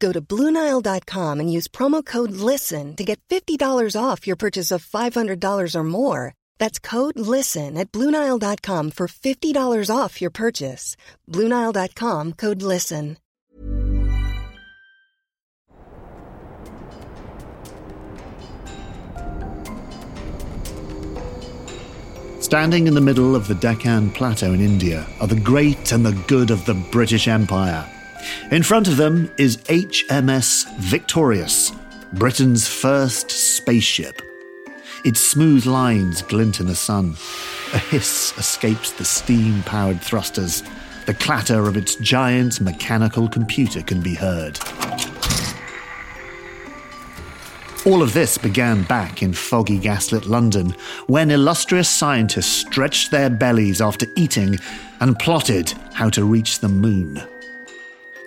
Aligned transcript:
Go 0.00 0.12
to 0.12 0.20
BlueNile.com 0.22 1.40
and 1.40 1.52
use 1.52 1.68
promo 1.68 2.04
code 2.04 2.32
LISTEN 2.32 2.96
to 2.96 3.04
get 3.04 3.20
$50 3.28 3.94
off 3.94 4.26
your 4.26 4.36
purchase 4.36 4.70
of 4.72 4.84
$500 4.84 5.74
or 5.74 5.84
more. 5.84 6.34
That's 6.58 6.78
code 6.78 7.18
LISTEN 7.18 7.76
at 7.76 7.92
BlueNile.com 7.92 8.92
for 8.92 9.06
$50 9.06 9.94
off 9.94 10.20
your 10.22 10.30
purchase. 10.30 10.96
BlueNile.com 11.28 12.32
code 12.32 12.62
LISTEN. 12.62 13.18
Standing 22.40 22.86
in 22.88 22.94
the 22.94 23.00
middle 23.00 23.36
of 23.36 23.46
the 23.46 23.54
Deccan 23.54 24.10
Plateau 24.10 24.52
in 24.54 24.60
India 24.60 25.06
are 25.20 25.28
the 25.28 25.38
great 25.38 25.92
and 25.92 26.04
the 26.04 26.18
good 26.26 26.50
of 26.50 26.64
the 26.64 26.74
British 26.90 27.28
Empire. 27.28 27.86
In 28.50 28.62
front 28.62 28.88
of 28.88 28.96
them 28.96 29.30
is 29.36 29.58
HMS 29.58 30.72
Victorious, 30.78 31.72
Britain's 32.12 32.66
first 32.66 33.30
spaceship. 33.30 34.22
Its 35.04 35.20
smooth 35.20 35.66
lines 35.66 36.22
glint 36.22 36.60
in 36.60 36.66
the 36.66 36.74
sun. 36.74 37.16
A 37.72 37.78
hiss 37.78 38.36
escapes 38.36 38.92
the 38.92 39.04
steam 39.04 39.62
powered 39.62 40.00
thrusters. 40.00 40.62
The 41.06 41.14
clatter 41.14 41.68
of 41.68 41.76
its 41.76 41.94
giant 41.96 42.60
mechanical 42.60 43.28
computer 43.28 43.82
can 43.82 44.02
be 44.02 44.14
heard. 44.14 44.58
All 47.86 48.02
of 48.02 48.12
this 48.12 48.36
began 48.36 48.82
back 48.82 49.22
in 49.22 49.32
foggy 49.32 49.78
gaslit 49.78 50.26
London, 50.26 50.74
when 51.06 51.30
illustrious 51.30 51.88
scientists 51.88 52.52
stretched 52.52 53.10
their 53.10 53.30
bellies 53.30 53.80
after 53.80 54.06
eating 54.16 54.58
and 55.00 55.18
plotted 55.18 55.70
how 55.94 56.10
to 56.10 56.24
reach 56.24 56.58
the 56.58 56.68
moon. 56.68 57.22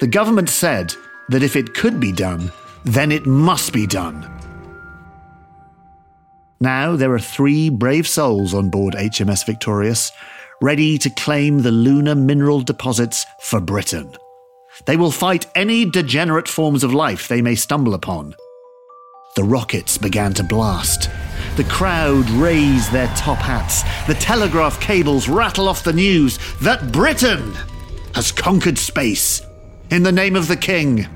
The 0.04 0.08
government 0.08 0.50
said 0.50 0.94
that 1.30 1.44
if 1.44 1.56
it 1.56 1.74
could 1.76 1.98
be 1.98 2.12
done, 2.12 2.52
then 2.84 3.10
it 3.10 3.26
must 3.26 3.72
be 3.72 3.88
done. 3.88 4.30
Now 6.60 6.98
there 6.98 7.14
are 7.14 7.20
three 7.20 7.70
brave 7.70 8.06
souls 8.06 8.54
on 8.54 8.70
board 8.70 8.96
HMS 8.96 9.46
Victorious, 9.46 10.12
ready 10.62 10.98
to 10.98 11.10
claim 11.10 11.60
the 11.60 11.72
lunar 11.72 12.16
mineral 12.16 12.60
deposits 12.60 13.26
for 13.44 13.62
Britain. 13.62 14.14
They 14.88 14.98
will 14.98 15.10
fight 15.10 15.46
any 15.56 15.86
degenerate 15.86 16.50
forms 16.50 16.84
of 16.84 16.94
life 16.94 17.30
they 17.30 17.42
may 17.42 17.56
stumble 17.56 17.94
upon. 17.94 18.36
The 19.38 19.46
rockets 19.46 19.98
began 19.98 20.34
to 20.34 20.44
blast. 20.44 21.10
The 21.56 21.64
crowd 21.64 22.30
raised 22.32 22.92
their 22.92 23.08
top 23.16 23.38
hats. 23.38 23.84
The 24.06 24.16
telegraph 24.16 24.82
cables 24.82 25.30
rattle 25.30 25.70
off 25.70 25.86
the 25.86 25.94
news 25.94 26.40
that 26.60 26.92
Britain 26.92 27.54
has 28.14 28.34
conquered 28.34 28.78
space 28.78 29.42
in 29.94 30.02
the 30.02 30.12
name 30.12 30.36
of 30.36 30.48
the 30.48 30.58
King. 30.58 31.08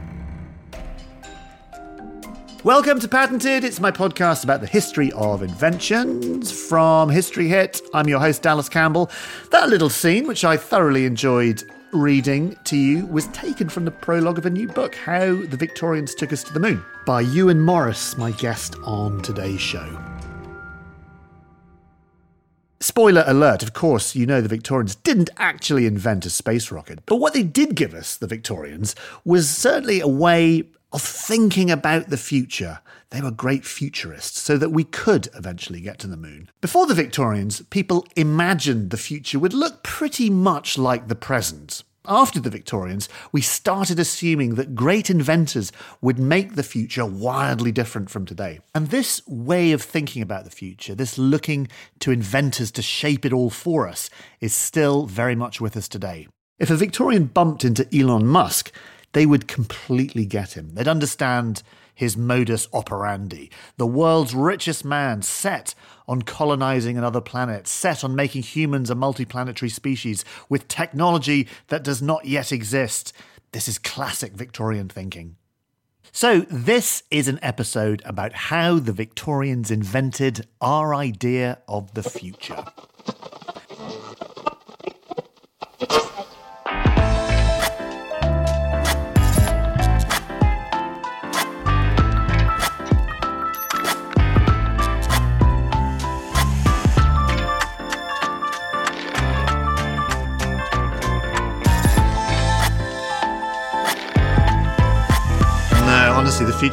Welcome 2.63 2.99
to 2.99 3.07
Patented. 3.07 3.63
It's 3.63 3.79
my 3.79 3.89
podcast 3.89 4.43
about 4.43 4.61
the 4.61 4.67
history 4.67 5.11
of 5.13 5.41
inventions 5.41 6.51
from 6.51 7.09
History 7.09 7.47
Hit. 7.47 7.81
I'm 7.95 8.07
your 8.07 8.19
host, 8.19 8.43
Dallas 8.43 8.69
Campbell. 8.69 9.09
That 9.49 9.69
little 9.69 9.89
scene, 9.89 10.27
which 10.27 10.45
I 10.45 10.57
thoroughly 10.57 11.05
enjoyed 11.05 11.63
reading 11.91 12.55
to 12.65 12.77
you, 12.77 13.07
was 13.07 13.25
taken 13.29 13.67
from 13.67 13.85
the 13.85 13.89
prologue 13.89 14.37
of 14.37 14.45
a 14.45 14.51
new 14.51 14.67
book, 14.67 14.93
How 14.93 15.33
the 15.33 15.57
Victorians 15.57 16.13
Took 16.13 16.31
Us 16.31 16.43
to 16.43 16.53
the 16.53 16.59
Moon, 16.59 16.85
by 17.07 17.23
Iwan 17.23 17.57
Morus, 17.57 18.15
my 18.15 18.29
guest 18.29 18.75
on 18.83 19.23
today's 19.23 19.59
show. 19.59 20.16
Spoiler 22.79 23.23
alert, 23.25 23.63
of 23.63 23.73
course, 23.73 24.15
you 24.15 24.27
know 24.27 24.39
the 24.39 24.47
Victorians 24.47 24.95
didn't 24.95 25.31
actually 25.37 25.87
invent 25.87 26.27
a 26.27 26.29
space 26.29 26.71
rocket, 26.71 26.99
but 27.07 27.15
what 27.15 27.33
they 27.33 27.41
did 27.41 27.73
give 27.73 27.95
us, 27.95 28.15
the 28.15 28.27
Victorians, 28.27 28.95
was 29.25 29.49
certainly 29.49 29.99
a 29.99 30.07
way 30.07 30.63
of 30.93 31.01
thinking 31.01 31.71
about 31.71 32.09
the 32.09 32.17
future. 32.17 32.79
They 33.09 33.21
were 33.21 33.31
great 33.31 33.65
futurists, 33.65 34.39
so 34.41 34.57
that 34.57 34.69
we 34.69 34.83
could 34.83 35.27
eventually 35.33 35.81
get 35.81 35.97
to 35.99 36.07
the 36.07 36.17
moon. 36.17 36.51
Before 36.61 36.85
the 36.85 36.93
Victorians, 36.93 37.61
people 37.63 38.05
imagined 38.15 38.91
the 38.91 38.97
future 38.97 39.39
would 39.39 39.53
look 39.53 39.81
pretty 39.81 40.29
much 40.29 40.77
like 40.77 41.07
the 41.07 41.15
present. 41.15 41.83
After 42.07 42.39
the 42.39 42.49
Victorians, 42.49 43.09
we 43.33 43.41
started 43.41 43.99
assuming 43.99 44.55
that 44.55 44.75
great 44.75 45.09
inventors 45.09 45.73
would 45.99 46.17
make 46.17 46.55
the 46.55 46.63
future 46.63 47.05
wildly 47.05 47.73
different 47.73 48.09
from 48.09 48.25
today. 48.25 48.61
And 48.73 48.87
this 48.87 49.21
way 49.27 49.73
of 49.73 49.81
thinking 49.81 50.21
about 50.21 50.45
the 50.45 50.49
future, 50.49 50.95
this 50.95 51.17
looking 51.17 51.67
to 51.99 52.11
inventors 52.11 52.71
to 52.71 52.81
shape 52.81 53.25
it 53.25 53.33
all 53.33 53.49
for 53.49 53.89
us, 53.89 54.09
is 54.39 54.55
still 54.55 55.05
very 55.05 55.35
much 55.35 55.59
with 55.59 55.75
us 55.75 55.89
today. 55.89 56.29
If 56.59 56.69
a 56.69 56.77
Victorian 56.77 57.25
bumped 57.25 57.65
into 57.65 57.87
Elon 57.93 58.25
Musk, 58.25 58.71
they 59.11 59.25
would 59.25 59.47
completely 59.47 60.25
get 60.25 60.55
him. 60.55 60.75
They'd 60.75 60.87
understand 60.87 61.61
his 61.97 62.15
modus 62.15 62.67
operandi. 62.71 63.49
The 63.77 63.87
world's 63.87 64.35
richest 64.35 64.85
man 64.85 65.23
set 65.23 65.73
on 66.07 66.21
colonizing 66.21 66.95
another 66.95 67.19
planet, 67.19 67.67
set 67.67 68.03
on 68.03 68.15
making 68.15 68.43
humans 68.43 68.91
a 68.91 68.95
multiplanetary 68.95 69.71
species 69.71 70.23
with 70.47 70.67
technology 70.67 71.47
that 71.69 71.83
does 71.83 71.99
not 71.99 72.25
yet 72.25 72.51
exist. 72.51 73.13
This 73.51 73.67
is 73.67 73.79
classic 73.79 74.33
Victorian 74.33 74.89
thinking. 74.89 75.37
So, 76.11 76.41
this 76.51 77.01
is 77.09 77.27
an 77.27 77.39
episode 77.41 78.03
about 78.05 78.33
how 78.33 78.77
the 78.77 78.93
Victorians 78.93 79.71
invented 79.71 80.45
our 80.61 80.93
idea 80.93 81.59
of 81.67 81.95
the 81.95 82.03
future. 82.03 82.63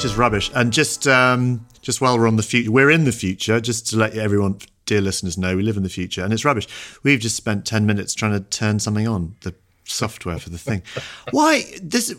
The 0.05 0.09
future's 0.09 0.19
rubbish. 0.19 0.51
And 0.55 0.73
just 0.73 1.07
um, 1.07 1.67
just 1.83 2.01
while 2.01 2.19
we're 2.19 2.29
on 2.29 2.37
the 2.37 2.43
future, 2.43 2.71
we're 2.71 2.91
in 2.91 3.05
the 3.05 3.13
future. 3.13 3.61
Just 3.61 3.89
to 3.89 3.97
let 3.97 4.15
everyone, 4.15 4.59
dear 4.87 5.01
listeners, 5.01 5.39
know, 5.39 5.57
we 5.57 5.63
live 5.63 5.77
in 5.77 5.83
the 5.83 5.89
future, 5.89 6.23
and 6.23 6.33
it's 6.33 6.45
rubbish. 6.45 6.69
We've 7.03 7.21
just 7.21 7.37
spent 7.37 7.65
ten 7.65 7.87
minutes 7.87 8.15
trying 8.15 8.33
to 8.33 8.41
turn 8.41 8.79
something 8.81 9.09
on 9.09 9.37
the 9.43 9.55
software 9.85 10.39
for 10.39 10.51
the 10.51 10.59
thing. 10.59 10.83
Why 11.31 11.65
this? 11.83 12.15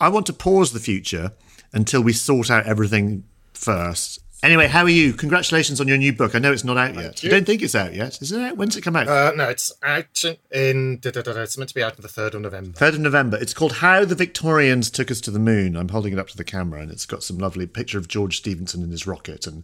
I 0.00 0.08
want 0.08 0.26
to 0.26 0.32
pause 0.32 0.72
the 0.72 0.80
future 0.80 1.32
until 1.72 2.02
we 2.02 2.12
sort 2.12 2.50
out 2.50 2.66
everything 2.66 3.24
first 3.54 4.18
Anyway, 4.42 4.66
how 4.66 4.84
are 4.84 4.88
you? 4.88 5.12
Congratulations 5.12 5.80
on 5.80 5.88
your 5.88 5.98
new 5.98 6.14
book. 6.14 6.34
I 6.34 6.38
know 6.38 6.52
it's 6.52 6.64
not 6.64 6.78
out 6.78 6.94
yet. 6.94 7.22
You. 7.22 7.28
I 7.28 7.32
don't 7.32 7.44
think 7.44 7.60
it's 7.60 7.74
out 7.74 7.92
yet. 7.94 8.20
Is 8.22 8.32
it 8.32 8.40
out? 8.40 8.56
When's 8.56 8.74
it 8.74 8.80
come 8.80 8.96
out? 8.96 9.06
Uh, 9.06 9.32
no, 9.36 9.48
it's 9.50 9.70
out 9.82 10.24
in. 10.50 10.98
Da, 10.98 11.10
da, 11.10 11.20
da, 11.20 11.32
it's 11.42 11.58
meant 11.58 11.68
to 11.68 11.74
be 11.74 11.82
out 11.82 11.92
on 11.92 12.00
the 12.00 12.08
third 12.08 12.34
of 12.34 12.40
November. 12.40 12.72
Third 12.72 12.94
of 12.94 13.00
November. 13.00 13.36
It's 13.36 13.52
called 13.52 13.72
"How 13.72 14.04
the 14.06 14.14
Victorians 14.14 14.90
Took 14.90 15.10
Us 15.10 15.20
to 15.22 15.30
the 15.30 15.38
Moon." 15.38 15.76
I'm 15.76 15.88
holding 15.88 16.14
it 16.14 16.18
up 16.18 16.28
to 16.28 16.36
the 16.36 16.44
camera, 16.44 16.80
and 16.80 16.90
it's 16.90 17.04
got 17.06 17.22
some 17.22 17.36
lovely 17.36 17.66
picture 17.66 17.98
of 17.98 18.08
George 18.08 18.38
Stephenson 18.38 18.82
in 18.82 18.90
his 18.90 19.06
rocket, 19.06 19.46
and 19.46 19.62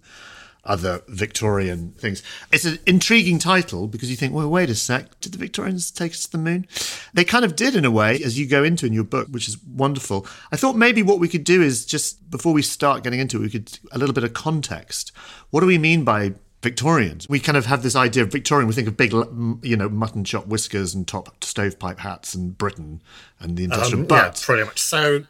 other 0.67 1.03
Victorian 1.09 1.93
things. 1.93 2.23
It's 2.53 2.65
an 2.65 2.79
intriguing 2.87 3.39
title 3.39 3.87
because 3.87 4.11
you 4.11 4.17
think, 4.17 4.35
well, 4.35 4.49
wait 4.49 4.71
a 4.71 4.75
sec, 4.75 5.19
did 5.21 5.33
the 5.33 5.39
Victorians 5.39 5.91
take 5.91 6.13
us 6.13 6.25
to 6.25 6.33
the 6.33 6.39
moon? 6.39 6.67
They 7.15 7.25
kind 7.25 7.45
of 7.45 7.57
did 7.57 7.75
in 7.75 7.85
a 7.85 7.91
way, 7.91 8.21
as 8.23 8.39
you 8.39 8.47
go 8.47 8.65
into 8.65 8.87
in 8.87 8.93
your 8.93 9.05
book, 9.05 9.29
which 9.29 9.49
is 9.49 9.57
wonderful. 9.63 10.27
I 10.53 10.57
thought 10.57 10.77
maybe 10.77 11.03
what 11.03 11.19
we 11.19 11.29
could 11.29 11.45
do 11.45 11.63
is 11.63 11.87
just 11.87 12.31
before 12.31 12.53
we 12.53 12.63
start 12.63 13.03
getting 13.03 13.21
into 13.21 13.39
it, 13.39 13.41
we 13.41 13.51
could 13.51 13.79
a 13.93 13.99
little 13.99 14.15
bit 14.15 14.25
of 14.25 14.35
context. 14.35 15.13
What 15.51 15.61
do 15.61 15.67
we 15.67 15.79
mean 15.79 16.05
by 16.05 16.35
Victorians. 16.63 17.29
We 17.29 17.39
kind 17.39 17.57
of 17.57 17.67
have 17.67 17.85
this 17.85 17.95
idea 17.95 18.25
of 18.25 18.33
Victorian. 18.33 18.67
We 18.67 18.75
think 18.75 18.89
of 18.89 18.97
big, 18.97 19.13
you 19.13 19.77
know, 19.77 19.89
mutton 19.89 20.25
chop 20.25 20.49
whiskers 20.49 20.97
and 20.97 21.07
top 21.07 21.45
stovepipe 21.45 22.01
hats 22.01 22.35
and 22.35 22.59
Britain 22.59 23.03
and 23.39 23.57
the 23.57 23.65
industrial. 23.65 24.01
Um, 24.01 24.07
but 24.07 24.17
yeah, 24.17 24.45
pretty 24.45 24.65
much. 24.65 24.81
So, 24.81 25.25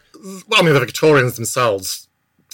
well, 0.49 0.61
I 0.61 0.63
mean, 0.63 0.73
the 0.73 0.81
Victorians 0.81 1.37
themselves 1.37 2.06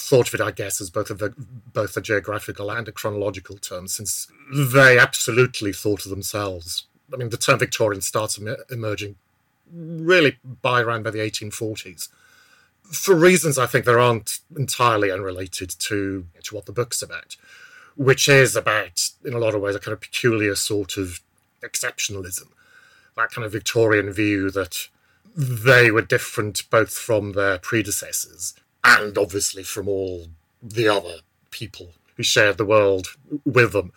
thought 0.03 0.29
of 0.29 0.35
it, 0.35 0.41
I 0.41 0.51
guess, 0.51 0.81
as 0.81 0.91
both 0.91 1.11
a 1.11 1.35
both 1.73 1.97
a 1.97 2.01
geographical 2.01 2.71
and 2.71 2.89
a 2.89 2.93
chronological 2.93 3.57
term, 3.57 3.89
since 3.89 4.29
they 4.55 4.99
absolutely 4.99 5.73
thought 5.73 6.05
of 6.05 6.11
themselves. 6.11 6.87
I 7.13 7.17
mean, 7.17 7.31
the 7.31 7.37
term 7.37 7.59
Victorian 7.59 8.03
starts 8.03 8.39
emerging 8.71 9.17
really 9.71 10.39
by 10.63 10.83
around 10.83 11.03
by 11.05 11.11
the 11.11 11.19
1840s, 11.19 12.09
for 12.91 13.15
reasons 13.15 13.59
I 13.59 13.67
think 13.67 13.85
that 13.85 13.99
aren't 13.99 14.41
entirely 14.57 15.11
unrelated 15.11 15.71
to 15.71 16.27
to 16.43 16.55
what 16.55 16.67
the 16.67 16.73
book's 16.73 17.03
about 17.03 17.37
which 17.97 18.29
is 18.29 18.57
about, 18.57 19.11
in 19.25 19.35
a 19.35 19.39
lot 19.39 19.55
of 19.55 19.61
ways, 19.61 19.75
a 19.75 19.81
kind 19.81 19.93
of 19.93 20.01
peculiar 20.01 20.55
sort 20.55 20.97
of 20.97 21.21
exceptionalism, 21.63 22.49
that 23.17 23.31
kind 23.31 23.45
of 23.45 23.53
Victorian 23.53 24.13
view 24.13 24.51
that 24.51 24.89
they 25.35 25.91
were 25.91 26.03
different 26.03 26.69
both 26.71 26.93
from 26.93 27.33
their 27.33 27.59
predecessors 27.59 28.55
and 28.85 29.17
obviously 29.17 29.63
from 29.63 29.89
all 29.89 30.29
the 30.63 30.89
other 30.89 31.17
people 31.51 31.93
who 32.17 32.23
shared 32.23 32.59
the 32.59 32.65
world 32.65 33.09
with 33.45 33.73
them. 33.73 33.93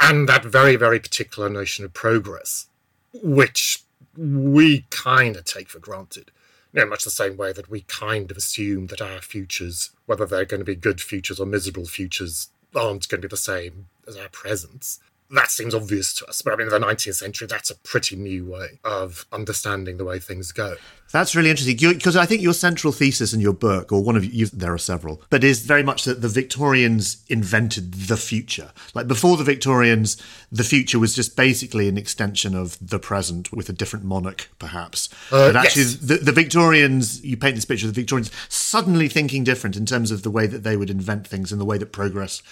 And 0.00 0.28
that 0.28 0.44
very, 0.44 0.76
very 0.76 0.98
particular 0.98 1.48
notion 1.48 1.84
of 1.84 1.92
progress, 1.92 2.66
which 3.12 3.84
we 4.16 4.86
kind 4.90 5.36
of 5.36 5.44
take 5.44 5.68
for 5.68 5.78
granted. 5.78 6.30
You 6.72 6.80
know, 6.80 6.86
much 6.86 7.04
the 7.04 7.10
same 7.10 7.36
way 7.36 7.52
that 7.52 7.70
we 7.70 7.82
kind 7.82 8.30
of 8.30 8.36
assume 8.36 8.86
that 8.88 9.02
our 9.02 9.20
futures, 9.20 9.90
whether 10.06 10.26
they're 10.26 10.44
going 10.44 10.60
to 10.60 10.64
be 10.64 10.74
good 10.74 11.00
futures 11.00 11.38
or 11.38 11.46
miserable 11.46 11.84
futures, 11.84 12.50
aren't 12.74 13.08
going 13.08 13.20
to 13.20 13.28
be 13.28 13.30
the 13.30 13.36
same 13.36 13.86
as 14.08 14.16
our 14.16 14.28
presents. 14.30 14.98
That 15.30 15.50
seems 15.50 15.74
obvious 15.74 16.12
to 16.14 16.26
us, 16.26 16.42
but 16.42 16.52
I 16.52 16.56
mean, 16.56 16.66
in 16.66 16.80
the 16.80 16.86
19th 16.86 17.14
century, 17.14 17.46
that's 17.46 17.70
a 17.70 17.76
pretty 17.76 18.16
new 18.16 18.44
way 18.44 18.80
of 18.84 19.24
understanding 19.32 19.96
the 19.96 20.04
way 20.04 20.18
things 20.18 20.52
go. 20.52 20.76
That's 21.12 21.36
really 21.36 21.50
interesting 21.50 21.76
because 21.92 22.16
I 22.16 22.26
think 22.26 22.40
your 22.40 22.54
central 22.54 22.92
thesis 22.92 23.34
in 23.34 23.40
your 23.40 23.52
book, 23.52 23.92
or 23.92 24.02
one 24.02 24.16
of 24.16 24.24
you, 24.24 24.46
there 24.46 24.72
are 24.72 24.78
several, 24.78 25.20
but 25.28 25.44
is 25.44 25.60
very 25.64 25.82
much 25.82 26.04
that 26.04 26.22
the 26.22 26.28
Victorians 26.28 27.22
invented 27.28 27.92
the 27.94 28.16
future. 28.16 28.72
Like 28.94 29.06
before 29.06 29.36
the 29.36 29.44
Victorians, 29.44 30.16
the 30.50 30.64
future 30.64 30.98
was 30.98 31.14
just 31.14 31.36
basically 31.36 31.86
an 31.88 31.98
extension 31.98 32.54
of 32.54 32.78
the 32.80 32.98
present 32.98 33.52
with 33.52 33.68
a 33.68 33.72
different 33.72 34.06
monarch, 34.06 34.48
perhaps. 34.58 35.10
Uh, 35.30 35.52
but 35.52 35.56
actually, 35.56 35.82
yes. 35.82 35.96
the, 35.96 36.16
the 36.16 36.32
Victorians, 36.32 37.22
you 37.22 37.36
paint 37.36 37.56
this 37.56 37.66
picture 37.66 37.86
of 37.86 37.94
the 37.94 38.00
Victorians 38.00 38.30
suddenly 38.48 39.08
thinking 39.08 39.44
different 39.44 39.76
in 39.76 39.84
terms 39.84 40.10
of 40.10 40.22
the 40.22 40.30
way 40.30 40.46
that 40.46 40.62
they 40.62 40.78
would 40.78 40.90
invent 40.90 41.26
things 41.26 41.52
and 41.52 41.60
the 41.60 41.66
way 41.66 41.76
that 41.76 41.92
progress 41.92 42.42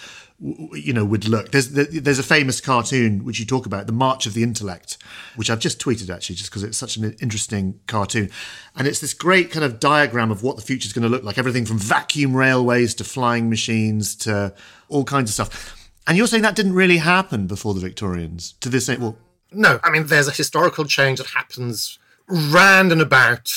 you 0.41 0.91
know 0.91 1.05
would 1.05 1.27
look 1.27 1.51
there's 1.51 1.69
there's 1.69 2.17
a 2.17 2.23
famous 2.23 2.59
cartoon 2.59 3.23
which 3.23 3.39
you 3.39 3.45
talk 3.45 3.67
about 3.67 3.85
the 3.85 3.93
march 3.93 4.25
of 4.25 4.33
the 4.33 4.41
intellect 4.41 4.97
which 5.35 5.51
i've 5.51 5.59
just 5.59 5.79
tweeted 5.79 6.09
actually 6.09 6.35
just 6.35 6.49
because 6.49 6.63
it's 6.63 6.79
such 6.79 6.97
an 6.97 7.15
interesting 7.21 7.79
cartoon 7.85 8.27
and 8.75 8.87
it's 8.87 8.99
this 8.99 9.13
great 9.13 9.51
kind 9.51 9.65
of 9.65 9.79
diagram 9.79 10.31
of 10.31 10.43
what 10.43 10.55
the 10.55 10.61
future 10.61 10.85
is 10.85 10.93
going 10.93 11.03
to 11.03 11.09
look 11.09 11.23
like. 11.23 11.37
Everything 11.37 11.65
from 11.65 11.77
vacuum 11.77 12.35
railways 12.35 12.95
to 12.95 13.03
flying 13.03 13.49
machines 13.49 14.15
to 14.17 14.53
all 14.89 15.03
kinds 15.03 15.29
of 15.29 15.33
stuff. 15.33 15.89
And 16.07 16.17
you're 16.17 16.27
saying 16.27 16.43
that 16.43 16.55
didn't 16.55 16.73
really 16.73 16.97
happen 16.97 17.47
before 17.47 17.73
the 17.73 17.79
Victorians 17.79 18.53
to 18.59 18.69
this 18.69 18.87
well 18.87 19.17
no 19.51 19.79
i 19.83 19.89
mean 19.89 20.07
there's 20.07 20.27
a 20.27 20.31
historical 20.31 20.85
change 20.85 21.19
that 21.19 21.27
happens 21.27 21.99
round 22.27 22.91
and 22.91 23.01
about 23.01 23.51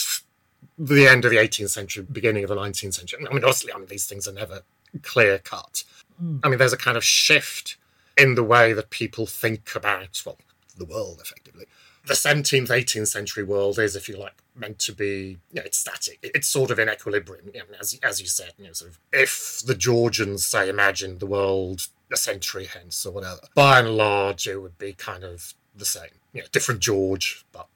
the 0.76 1.06
end 1.06 1.25
of 1.25 1.31
the 1.31 1.37
18th 1.37 1.70
century 1.70 2.05
beginning 2.11 2.43
of 2.43 2.49
the 2.49 2.56
19th 2.56 2.94
century. 2.94 3.25
I 3.29 3.32
mean 3.32 3.44
obviously 3.44 3.73
i 3.73 3.79
mean 3.79 3.87
these 3.87 4.06
things 4.06 4.26
are 4.26 4.32
never 4.32 4.62
clear 5.02 5.38
cut. 5.38 5.85
Hmm. 6.19 6.38
I 6.43 6.49
mean 6.49 6.58
there's 6.58 6.73
a 6.73 6.79
kind 6.79 6.96
of 6.96 7.05
shift 7.05 7.76
in 8.17 8.35
the 8.35 8.44
way 8.44 8.73
that 8.73 8.91
people 8.91 9.26
think 9.26 9.75
about 9.75 10.23
well 10.26 10.38
the 10.76 10.85
world 10.85 11.20
effectively. 11.23 11.67
The 12.06 12.14
17th 12.14 12.69
18th 12.69 13.08
century 13.08 13.44
world 13.44 13.79
is 13.79 13.96
if 13.96 14.08
you 14.08 14.17
like 14.17 14.35
meant 14.55 14.79
to 14.81 14.93
be, 14.93 15.39
you 15.53 15.56
know, 15.56 15.62
it's 15.65 15.79
static. 15.79 16.19
It's 16.23 16.49
sort 16.49 16.71
of 16.71 16.79
in 16.79 16.89
equilibrium. 16.89 17.51
You 17.53 17.61
know, 17.61 17.67
as 17.81 17.99
as 18.03 18.21
you 18.21 18.27
said, 18.27 18.53
you 18.59 18.67
know, 18.67 18.73
sort 18.73 18.93
of 18.93 18.99
if 19.12 19.62
the 19.65 19.75
Georgians 19.75 20.45
say 20.45 20.69
imagine 20.69 21.19
the 21.19 21.27
world 21.27 21.89
a 22.12 22.17
century 22.17 22.67
hence 22.67 23.05
or 23.05 23.12
whatever, 23.12 23.41
by 23.55 23.81
and 23.81 23.97
large 23.97 24.47
it 24.47 24.61
would 24.61 24.79
be 24.79 24.93
kind 24.93 25.25
of 25.25 25.55
the 25.75 25.85
same. 25.85 26.21
You 26.33 26.43
know, 26.43 26.49
different 26.53 26.81
George, 26.81 27.45
but 27.53 27.69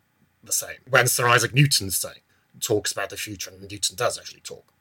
the 0.42 0.52
same. 0.52 0.78
When 0.88 1.06
Sir 1.06 1.28
Isaac 1.28 1.54
Newton's 1.54 1.98
saying 1.98 2.22
talks 2.60 2.92
about 2.92 3.10
the 3.10 3.16
future, 3.16 3.50
and 3.50 3.60
Newton 3.60 3.96
does 3.96 4.18
actually 4.18 4.40
talk 4.40 4.72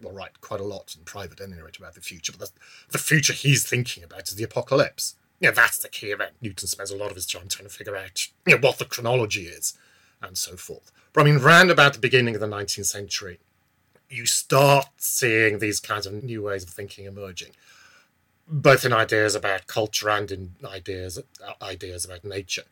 well, 0.00 0.12
write 0.12 0.40
quite 0.40 0.60
a 0.60 0.64
lot 0.64 0.94
in 0.96 1.04
private 1.04 1.40
anyway 1.40 1.70
about 1.76 1.94
the 1.94 2.00
future, 2.00 2.32
but 2.38 2.50
the, 2.90 2.98
future 2.98 3.32
he's 3.32 3.68
thinking 3.68 4.04
about 4.04 4.28
is 4.28 4.36
the 4.36 4.44
apocalypse. 4.44 5.16
You 5.40 5.48
know, 5.48 5.54
that's 5.54 5.78
the 5.78 5.88
key 5.88 6.08
event. 6.08 6.32
Newton 6.40 6.68
spends 6.68 6.90
a 6.90 6.96
lot 6.96 7.10
of 7.10 7.16
his 7.16 7.26
time 7.26 7.48
trying 7.48 7.68
to 7.68 7.74
figure 7.74 7.96
out 7.96 8.28
you 8.46 8.54
know, 8.54 8.60
what 8.60 8.78
the 8.78 8.84
chronology 8.84 9.46
is 9.46 9.76
and 10.22 10.36
so 10.36 10.56
forth. 10.56 10.90
But 11.12 11.22
I 11.22 11.24
mean, 11.24 11.38
round 11.38 11.70
about 11.70 11.94
the 11.94 11.98
beginning 11.98 12.34
of 12.34 12.40
the 12.40 12.46
19th 12.46 12.86
century, 12.86 13.38
you 14.08 14.26
start 14.26 14.86
seeing 14.96 15.58
these 15.58 15.80
kinds 15.80 16.06
of 16.06 16.22
new 16.22 16.42
ways 16.42 16.62
of 16.62 16.70
thinking 16.70 17.04
emerging, 17.04 17.52
both 18.46 18.84
in 18.84 18.92
ideas 18.92 19.34
about 19.34 19.66
culture 19.66 20.08
and 20.08 20.30
in 20.30 20.54
ideas 20.64 21.18
uh, 21.18 21.52
ideas 21.62 22.04
about 22.04 22.24
nature. 22.24 22.64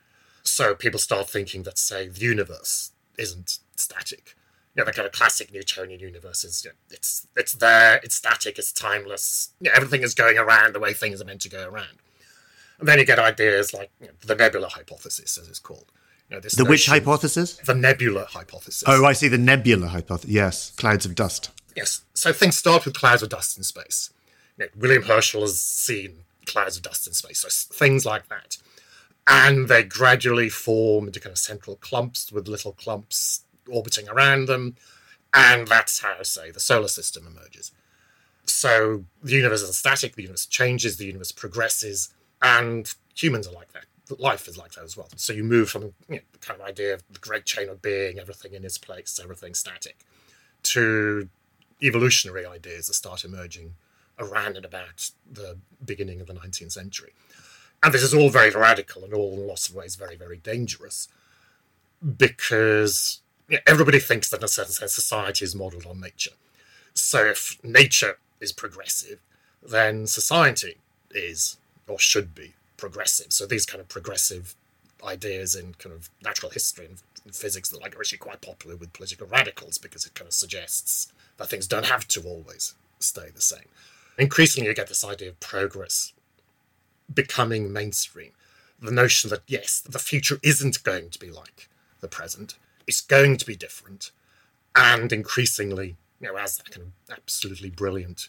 So 0.42 0.74
people 0.74 1.00
start 1.00 1.28
thinking 1.28 1.64
that, 1.64 1.78
say, 1.78 2.08
the 2.08 2.20
universe 2.20 2.92
isn't 3.18 3.58
static. 3.76 4.36
You 4.74 4.82
know, 4.82 4.86
the 4.86 4.92
kind 4.92 5.06
of 5.06 5.12
classic 5.12 5.52
Newtonian 5.52 6.00
universe 6.00 6.44
is 6.44 6.64
you 6.64 6.70
know, 6.70 6.76
it's 6.90 7.26
it's 7.34 7.52
there, 7.52 8.00
it's 8.02 8.16
static, 8.16 8.58
it's 8.58 8.72
timeless. 8.72 9.50
You 9.60 9.70
know, 9.70 9.76
everything 9.76 10.02
is 10.02 10.14
going 10.14 10.38
around 10.38 10.74
the 10.74 10.80
way 10.80 10.92
things 10.92 11.20
are 11.20 11.24
meant 11.24 11.40
to 11.42 11.48
go 11.48 11.68
around. 11.68 11.98
And 12.78 12.86
then 12.86 12.98
you 12.98 13.06
get 13.06 13.18
ideas 13.18 13.72
like 13.72 13.90
you 14.00 14.08
know, 14.08 14.12
the 14.24 14.34
nebula 14.34 14.68
hypothesis, 14.68 15.38
as 15.38 15.48
it's 15.48 15.58
called, 15.58 15.90
the 16.28 16.66
which 16.68 16.86
hypothesis? 16.86 17.56
The 17.58 17.74
nebula 17.74 18.26
hypothesis. 18.28 18.84
Oh, 18.86 19.04
I 19.04 19.12
see. 19.12 19.28
The 19.28 19.38
nebula 19.38 19.88
hypothesis. 19.88 20.30
Yes, 20.30 20.70
clouds 20.72 21.06
of 21.06 21.14
dust. 21.14 21.50
Yes. 21.76 22.02
So 22.14 22.32
things 22.32 22.56
start 22.56 22.84
with 22.84 22.94
clouds 22.94 23.22
of 23.22 23.28
dust 23.28 23.56
in 23.56 23.64
space. 23.64 24.10
You 24.58 24.64
know, 24.64 24.70
William 24.76 25.02
Herschel 25.02 25.42
has 25.42 25.60
seen 25.60 26.24
clouds 26.46 26.76
of 26.76 26.82
dust 26.82 27.06
in 27.06 27.12
space, 27.12 27.40
so 27.40 27.48
things 27.74 28.04
like 28.04 28.28
that. 28.28 28.58
And 29.26 29.68
they 29.68 29.82
gradually 29.82 30.48
form 30.48 31.06
into 31.06 31.20
kind 31.20 31.32
of 31.32 31.38
central 31.38 31.76
clumps 31.76 32.30
with 32.30 32.48
little 32.48 32.72
clumps 32.72 33.42
orbiting 33.68 34.08
around 34.08 34.46
them. 34.46 34.76
And 35.34 35.66
that's 35.66 36.00
how, 36.00 36.22
say, 36.22 36.50
the 36.50 36.60
solar 36.60 36.88
system 36.88 37.26
emerges. 37.26 37.72
So 38.44 39.04
the 39.22 39.34
universe 39.34 39.62
isn't 39.62 39.74
static, 39.74 40.14
the 40.14 40.22
universe 40.22 40.46
changes, 40.46 40.96
the 40.96 41.06
universe 41.06 41.32
progresses, 41.32 42.14
and 42.40 42.92
humans 43.14 43.48
are 43.48 43.52
like 43.52 43.72
that 43.72 43.86
life 44.10 44.48
is 44.48 44.56
like 44.56 44.72
that 44.72 44.84
as 44.84 44.96
well. 44.96 45.08
So 45.16 45.32
you 45.32 45.44
move 45.44 45.68
from 45.68 45.94
you 46.08 46.16
know, 46.16 46.20
the 46.32 46.38
kind 46.38 46.60
of 46.60 46.66
idea 46.66 46.94
of 46.94 47.02
the 47.10 47.18
great 47.18 47.44
chain 47.44 47.68
of 47.68 47.82
being, 47.82 48.18
everything 48.18 48.54
in 48.54 48.64
its 48.64 48.78
place, 48.78 49.18
everything 49.22 49.54
static, 49.54 49.96
to 50.64 51.28
evolutionary 51.82 52.46
ideas 52.46 52.86
that 52.86 52.94
start 52.94 53.24
emerging 53.24 53.74
around 54.18 54.56
and 54.56 54.64
about 54.64 55.10
the 55.30 55.58
beginning 55.84 56.20
of 56.20 56.26
the 56.26 56.34
19th 56.34 56.72
century. 56.72 57.12
And 57.82 57.92
this 57.92 58.02
is 58.02 58.14
all 58.14 58.30
very 58.30 58.50
radical 58.50 59.04
and 59.04 59.12
all 59.12 59.34
in 59.34 59.46
lots 59.46 59.68
of 59.68 59.74
ways 59.74 59.96
very, 59.96 60.16
very 60.16 60.38
dangerous 60.38 61.08
because 62.16 63.20
you 63.48 63.56
know, 63.56 63.62
everybody 63.66 63.98
thinks 63.98 64.30
that 64.30 64.38
in 64.38 64.44
a 64.44 64.48
certain 64.48 64.72
sense 64.72 64.94
society 64.94 65.44
is 65.44 65.54
modeled 65.54 65.86
on 65.86 66.00
nature. 66.00 66.32
So 66.94 67.26
if 67.26 67.62
nature 67.62 68.18
is 68.40 68.52
progressive, 68.52 69.20
then 69.62 70.06
society 70.06 70.78
is 71.10 71.58
or 71.86 71.98
should 71.98 72.34
be 72.34 72.54
progressive. 72.76 73.32
So 73.32 73.46
these 73.46 73.66
kind 73.66 73.80
of 73.80 73.88
progressive 73.88 74.54
ideas 75.04 75.54
in 75.54 75.74
kind 75.74 75.94
of 75.94 76.10
natural 76.22 76.50
history 76.50 76.86
and 76.86 77.34
physics 77.34 77.70
that 77.70 77.80
like 77.80 77.96
are 77.96 78.00
actually 78.00 78.18
quite 78.18 78.40
popular 78.40 78.76
with 78.76 78.92
political 78.92 79.26
radicals 79.26 79.78
because 79.78 80.06
it 80.06 80.14
kind 80.14 80.28
of 80.28 80.32
suggests 80.32 81.12
that 81.36 81.48
things 81.48 81.66
don't 81.66 81.86
have 81.86 82.06
to 82.08 82.22
always 82.22 82.74
stay 82.98 83.28
the 83.34 83.40
same. 83.40 83.68
Increasingly, 84.18 84.68
you 84.68 84.74
get 84.74 84.88
this 84.88 85.04
idea 85.04 85.28
of 85.28 85.40
progress 85.40 86.12
becoming 87.12 87.72
mainstream. 87.72 88.32
The 88.80 88.90
notion 88.90 89.30
that 89.30 89.42
yes, 89.46 89.80
the 89.80 89.98
future 89.98 90.38
isn't 90.42 90.82
going 90.82 91.10
to 91.10 91.18
be 91.18 91.30
like 91.30 91.68
the 92.00 92.08
present; 92.08 92.56
it's 92.86 93.00
going 93.00 93.36
to 93.38 93.46
be 93.46 93.56
different, 93.56 94.10
and 94.74 95.12
increasingly, 95.12 95.96
you 96.20 96.28
know, 96.28 96.36
as 96.36 96.56
that 96.56 96.70
kind 96.70 96.86
of 96.86 97.16
absolutely 97.16 97.70
brilliant 97.70 98.28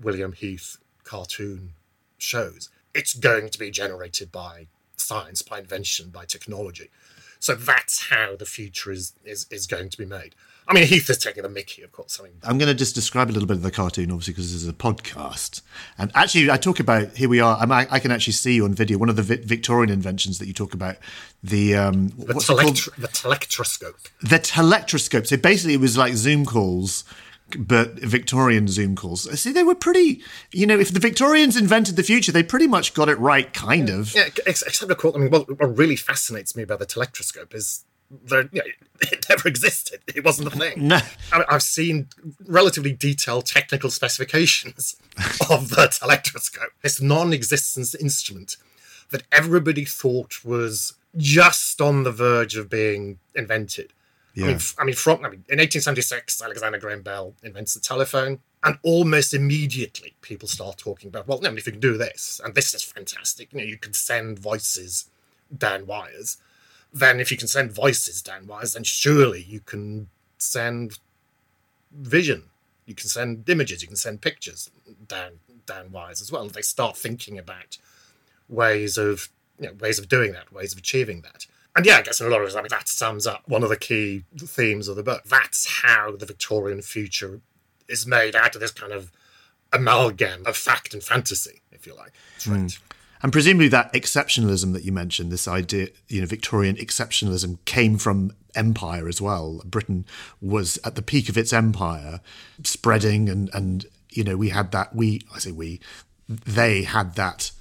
William 0.00 0.32
Heath 0.32 0.78
cartoon 1.04 1.74
shows, 2.18 2.70
it's 2.94 3.14
going 3.14 3.48
to 3.50 3.58
be 3.58 3.70
generated 3.70 4.30
by 4.30 4.66
science, 4.96 5.42
by 5.42 5.58
invention, 5.58 6.10
by 6.10 6.24
technology. 6.24 6.90
So 7.38 7.54
that's 7.54 8.08
how 8.08 8.36
the 8.36 8.46
future 8.46 8.92
is 8.92 9.14
is, 9.24 9.46
is 9.50 9.66
going 9.66 9.88
to 9.90 9.98
be 9.98 10.06
made. 10.06 10.34
I 10.68 10.74
mean, 10.74 10.86
Heath 10.86 11.10
is 11.10 11.18
taking 11.18 11.42
the 11.42 11.48
Mickey, 11.48 11.82
of 11.82 11.90
course. 11.90 12.20
I 12.20 12.24
mean, 12.24 12.34
I'm 12.44 12.56
going 12.56 12.68
to 12.68 12.74
just 12.74 12.94
describe 12.94 13.28
a 13.28 13.32
little 13.32 13.48
bit 13.48 13.56
of 13.56 13.62
the 13.62 13.70
cartoon, 13.72 14.12
obviously, 14.12 14.32
because 14.34 14.52
this 14.52 14.62
is 14.62 14.68
a 14.68 14.72
podcast. 14.72 15.60
And 15.98 16.12
actually, 16.14 16.52
I 16.52 16.56
talk 16.56 16.78
about 16.78 17.16
here 17.16 17.28
we 17.28 17.40
are. 17.40 17.56
I, 17.58 17.86
I 17.90 17.98
can 17.98 18.12
actually 18.12 18.34
see 18.34 18.54
you 18.54 18.64
on 18.64 18.74
video. 18.74 18.96
One 18.96 19.08
of 19.08 19.16
the 19.16 19.22
vi- 19.22 19.42
Victorian 19.44 19.90
inventions 19.90 20.38
that 20.38 20.46
you 20.46 20.52
talk 20.52 20.72
about, 20.72 20.98
the 21.42 21.74
um, 21.74 22.10
the, 22.16 22.34
called? 22.34 22.76
the 22.96 23.08
telectroscope. 23.08 23.96
the 24.22 24.38
telectroscope. 24.38 25.26
So 25.26 25.36
basically, 25.36 25.74
it 25.74 25.80
was 25.80 25.98
like 25.98 26.14
Zoom 26.14 26.46
calls, 26.46 27.02
but 27.58 27.94
Victorian 27.94 28.68
Zoom 28.68 28.96
calls. 28.96 29.30
See, 29.40 29.52
they 29.52 29.62
were 29.62 29.74
pretty. 29.74 30.22
You 30.52 30.66
know, 30.66 30.78
if 30.78 30.92
the 30.92 31.00
Victorians 31.00 31.56
invented 31.56 31.96
the 31.96 32.02
future, 32.02 32.32
they 32.32 32.42
pretty 32.42 32.66
much 32.66 32.94
got 32.94 33.08
it 33.08 33.18
right, 33.18 33.52
kind 33.52 33.88
of. 33.90 34.14
Yeah, 34.14 34.28
ex- 34.46 34.62
except 34.62 34.90
of 34.90 34.98
course, 34.98 35.14
I 35.14 35.18
mean, 35.18 35.30
what, 35.30 35.48
what 35.48 35.76
really 35.76 35.96
fascinates 35.96 36.56
me 36.56 36.62
about 36.62 36.78
the 36.78 36.86
telectroscope 36.86 37.54
is 37.54 37.84
that 38.24 38.48
you 38.52 38.60
know, 38.60 38.70
it 39.00 39.26
never 39.28 39.48
existed. 39.48 40.00
It 40.14 40.24
wasn't 40.24 40.48
a 40.48 40.58
thing. 40.58 40.88
No. 40.88 41.00
I 41.32 41.44
I've 41.48 41.62
seen 41.62 42.08
relatively 42.46 42.92
detailed 42.92 43.46
technical 43.46 43.90
specifications 43.90 44.96
of 45.50 45.70
the 45.70 45.88
telectroscope. 45.88 46.70
This 46.82 47.00
non-existence 47.00 47.94
instrument 47.94 48.56
that 49.10 49.22
everybody 49.30 49.84
thought 49.84 50.44
was 50.44 50.94
just 51.16 51.80
on 51.80 52.02
the 52.02 52.12
verge 52.12 52.56
of 52.56 52.70
being 52.70 53.18
invented. 53.34 53.92
I 54.36 54.40
Yeah. 54.40 54.46
mean, 54.46 54.56
f- 54.56 54.74
I 54.78 54.84
mean, 54.84 54.94
from 54.94 55.24
I 55.24 55.28
mean, 55.28 55.44
in 55.48 55.58
1876, 55.60 56.40
Alexander 56.40 56.78
Graham 56.78 57.02
Bell 57.02 57.34
invents 57.42 57.74
the 57.74 57.80
telephone, 57.80 58.40
and 58.64 58.78
almost 58.82 59.34
immediately 59.34 60.14
people 60.22 60.48
start 60.48 60.78
talking 60.78 61.08
about, 61.08 61.26
well, 61.26 61.40
no, 61.40 61.52
if 61.54 61.66
you 61.66 61.72
can 61.72 61.80
do 61.80 61.98
this, 61.98 62.40
and 62.42 62.54
this 62.54 62.72
is 62.74 62.82
fantastic, 62.82 63.52
you 63.52 63.58
know, 63.58 63.64
you 63.64 63.76
can 63.76 63.92
send 63.92 64.38
voices 64.38 65.10
down 65.56 65.86
wires. 65.86 66.38
Then, 66.92 67.20
if 67.20 67.30
you 67.30 67.36
can 67.36 67.48
send 67.48 67.72
voices 67.72 68.22
down 68.22 68.46
wires, 68.46 68.72
then 68.74 68.84
surely 68.84 69.42
you 69.42 69.60
can 69.60 70.08
send 70.38 70.98
vision. 71.92 72.44
You 72.86 72.94
can 72.94 73.08
send 73.08 73.48
images. 73.48 73.82
You 73.82 73.88
can 73.88 73.96
send 73.96 74.20
pictures 74.22 74.70
down 75.08 75.40
down 75.66 75.92
wires 75.92 76.20
as 76.20 76.32
well. 76.32 76.48
They 76.48 76.62
start 76.62 76.96
thinking 76.96 77.38
about 77.38 77.78
ways 78.48 78.96
of 78.98 79.28
you 79.58 79.68
know, 79.68 79.74
ways 79.74 79.98
of 79.98 80.08
doing 80.08 80.32
that, 80.32 80.52
ways 80.52 80.72
of 80.72 80.78
achieving 80.78 81.20
that. 81.22 81.46
And 81.74 81.86
yeah, 81.86 81.96
I 81.96 82.02
guess 82.02 82.20
in 82.20 82.26
a 82.26 82.30
lot 82.30 82.40
of 82.40 82.46
ways, 82.46 82.56
I 82.56 82.60
mean, 82.60 82.68
that 82.70 82.88
sums 82.88 83.26
up 83.26 83.42
one 83.46 83.62
of 83.62 83.70
the 83.70 83.76
key 83.76 84.24
themes 84.36 84.88
of 84.88 84.96
the 84.96 85.02
book. 85.02 85.22
That's 85.24 85.82
how 85.82 86.16
the 86.16 86.26
Victorian 86.26 86.82
future 86.82 87.40
is 87.88 88.06
made 88.06 88.36
out 88.36 88.54
of 88.54 88.60
this 88.60 88.72
kind 88.72 88.92
of 88.92 89.10
amalgam 89.72 90.44
of 90.46 90.56
fact 90.56 90.92
and 90.92 91.02
fantasy, 91.02 91.62
if 91.70 91.86
you 91.86 91.96
like. 91.96 92.12
Right. 92.46 92.78
And 93.22 93.32
presumably 93.32 93.68
that 93.68 93.92
exceptionalism 93.92 94.72
that 94.72 94.84
you 94.84 94.92
mentioned, 94.92 95.30
this 95.30 95.48
idea, 95.48 95.88
you 96.08 96.20
know, 96.20 96.26
Victorian 96.26 96.76
exceptionalism 96.76 97.58
came 97.64 97.96
from 97.96 98.32
empire 98.54 99.08
as 99.08 99.20
well. 99.20 99.62
Britain 99.64 100.04
was 100.40 100.78
at 100.84 100.96
the 100.96 101.02
peak 101.02 101.28
of 101.28 101.38
its 101.38 101.52
empire, 101.52 102.20
spreading 102.64 103.28
and 103.28 103.48
and 103.54 103.86
you 104.10 104.24
know, 104.24 104.36
we 104.36 104.50
had 104.50 104.72
that 104.72 104.94
we 104.94 105.22
I 105.34 105.38
say 105.38 105.52
we 105.52 105.80
they 106.28 106.82
had 106.82 107.14
that 107.14 107.52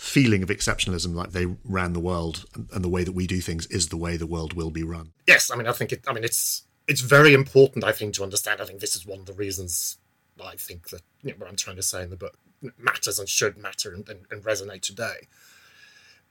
feeling 0.00 0.42
of 0.42 0.48
exceptionalism 0.48 1.14
like 1.14 1.32
they 1.32 1.46
ran 1.62 1.92
the 1.92 2.00
world 2.00 2.46
and, 2.72 2.82
the 2.82 2.88
way 2.88 3.04
that 3.04 3.12
we 3.12 3.26
do 3.26 3.38
things 3.38 3.66
is 3.66 3.88
the 3.88 3.98
way 3.98 4.16
the 4.16 4.26
world 4.26 4.54
will 4.54 4.70
be 4.70 4.82
run. 4.82 5.12
Yes, 5.26 5.50
I 5.50 5.56
mean, 5.56 5.66
I 5.66 5.72
think 5.72 5.92
it. 5.92 6.02
I 6.08 6.14
mean, 6.14 6.24
it's 6.24 6.62
it's 6.88 7.02
very 7.02 7.34
important. 7.34 7.84
I 7.84 7.92
think 7.92 8.14
to 8.14 8.22
understand. 8.22 8.62
I 8.62 8.64
think 8.64 8.80
this 8.80 8.96
is 8.96 9.06
one 9.06 9.20
of 9.20 9.26
the 9.26 9.34
reasons 9.34 9.98
I 10.42 10.56
think 10.56 10.88
that 10.88 11.02
you 11.22 11.32
know, 11.32 11.36
what 11.38 11.50
I'm 11.50 11.56
trying 11.56 11.76
to 11.76 11.82
say 11.82 12.02
in 12.02 12.08
the 12.08 12.16
book 12.16 12.38
matters 12.78 13.18
and 13.18 13.28
should 13.28 13.58
matter 13.58 13.92
and, 13.92 14.08
and, 14.08 14.20
and 14.30 14.42
resonate 14.42 14.80
today. 14.80 15.28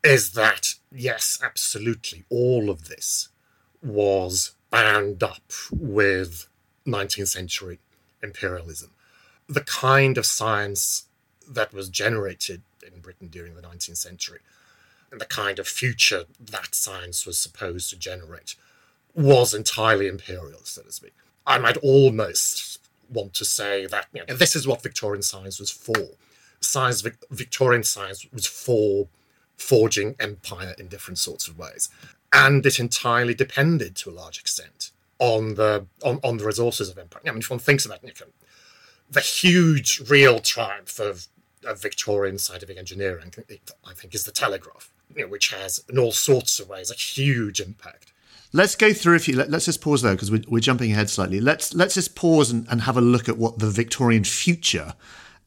Is 0.03 0.31
that 0.31 0.73
yes, 0.91 1.37
absolutely, 1.43 2.23
all 2.29 2.71
of 2.71 2.87
this 2.87 3.29
was 3.83 4.55
bound 4.71 5.21
up 5.21 5.51
with 5.71 6.47
19th 6.87 7.27
century 7.27 7.79
imperialism. 8.23 8.91
The 9.47 9.61
kind 9.61 10.17
of 10.17 10.25
science 10.25 11.05
that 11.47 11.71
was 11.71 11.89
generated 11.89 12.63
in 12.93 13.01
Britain 13.01 13.27
during 13.27 13.55
the 13.55 13.61
19th 13.61 13.97
century 13.97 14.39
and 15.11 15.19
the 15.19 15.25
kind 15.25 15.59
of 15.59 15.67
future 15.67 16.25
that 16.39 16.75
science 16.75 17.25
was 17.25 17.37
supposed 17.37 17.89
to 17.89 17.97
generate 17.97 18.55
was 19.15 19.53
entirely 19.53 20.07
imperial, 20.07 20.61
so 20.63 20.83
to 20.83 20.91
speak. 20.91 21.13
I 21.45 21.57
might 21.57 21.77
almost 21.77 22.79
want 23.09 23.33
to 23.35 23.45
say 23.45 23.85
that 23.87 24.05
you 24.13 24.23
know, 24.27 24.35
this 24.35 24.55
is 24.55 24.67
what 24.67 24.83
Victorian 24.83 25.23
science 25.23 25.59
was 25.59 25.71
for. 25.71 26.09
Science, 26.61 27.03
Victorian 27.31 27.83
science 27.83 28.25
was 28.31 28.45
for 28.45 29.07
forging 29.57 30.15
empire 30.19 30.75
in 30.77 30.87
different 30.87 31.17
sorts 31.17 31.47
of 31.47 31.57
ways, 31.57 31.89
and 32.31 32.65
it 32.65 32.79
entirely 32.79 33.33
depended 33.33 33.95
to 33.95 34.09
a 34.09 34.11
large 34.11 34.39
extent 34.39 34.91
on 35.17 35.55
the 35.55 35.85
on, 36.03 36.19
on 36.23 36.37
the 36.37 36.45
resources 36.45 36.89
of 36.89 36.97
empire. 36.97 37.21
I 37.25 37.31
mean, 37.31 37.39
if 37.39 37.49
one 37.49 37.59
thinks 37.59 37.85
about 37.85 38.03
it, 38.03 38.21
the 39.09 39.21
huge 39.21 40.01
real 40.07 40.39
triumph 40.39 40.99
of, 40.99 41.27
of 41.65 41.81
Victorian 41.81 42.37
scientific 42.37 42.77
engineering, 42.77 43.33
I 43.85 43.93
think, 43.93 44.15
is 44.15 44.23
the 44.23 44.31
telegraph, 44.31 44.91
you 45.15 45.23
know, 45.23 45.27
which 45.27 45.51
has 45.51 45.83
in 45.89 45.97
all 45.97 46.11
sorts 46.11 46.59
of 46.59 46.69
ways 46.69 46.91
a 46.91 46.95
huge 46.95 47.59
impact. 47.59 48.13
Let's 48.51 48.75
go 48.75 48.93
through 48.93 49.15
a 49.15 49.19
few. 49.19 49.35
Let, 49.35 49.53
us 49.53 49.65
just 49.65 49.81
pause 49.81 50.01
there 50.01 50.13
because 50.13 50.31
we're, 50.31 50.41
we're 50.47 50.59
jumping 50.59 50.91
ahead 50.91 51.09
slightly. 51.09 51.39
Let's 51.39 51.73
let's 51.75 51.93
just 51.93 52.15
pause 52.15 52.49
and, 52.49 52.67
and 52.69 52.81
have 52.81 52.97
a 52.97 53.01
look 53.01 53.29
at 53.29 53.37
what 53.37 53.59
the 53.59 53.69
Victorian 53.69 54.23
future 54.23 54.95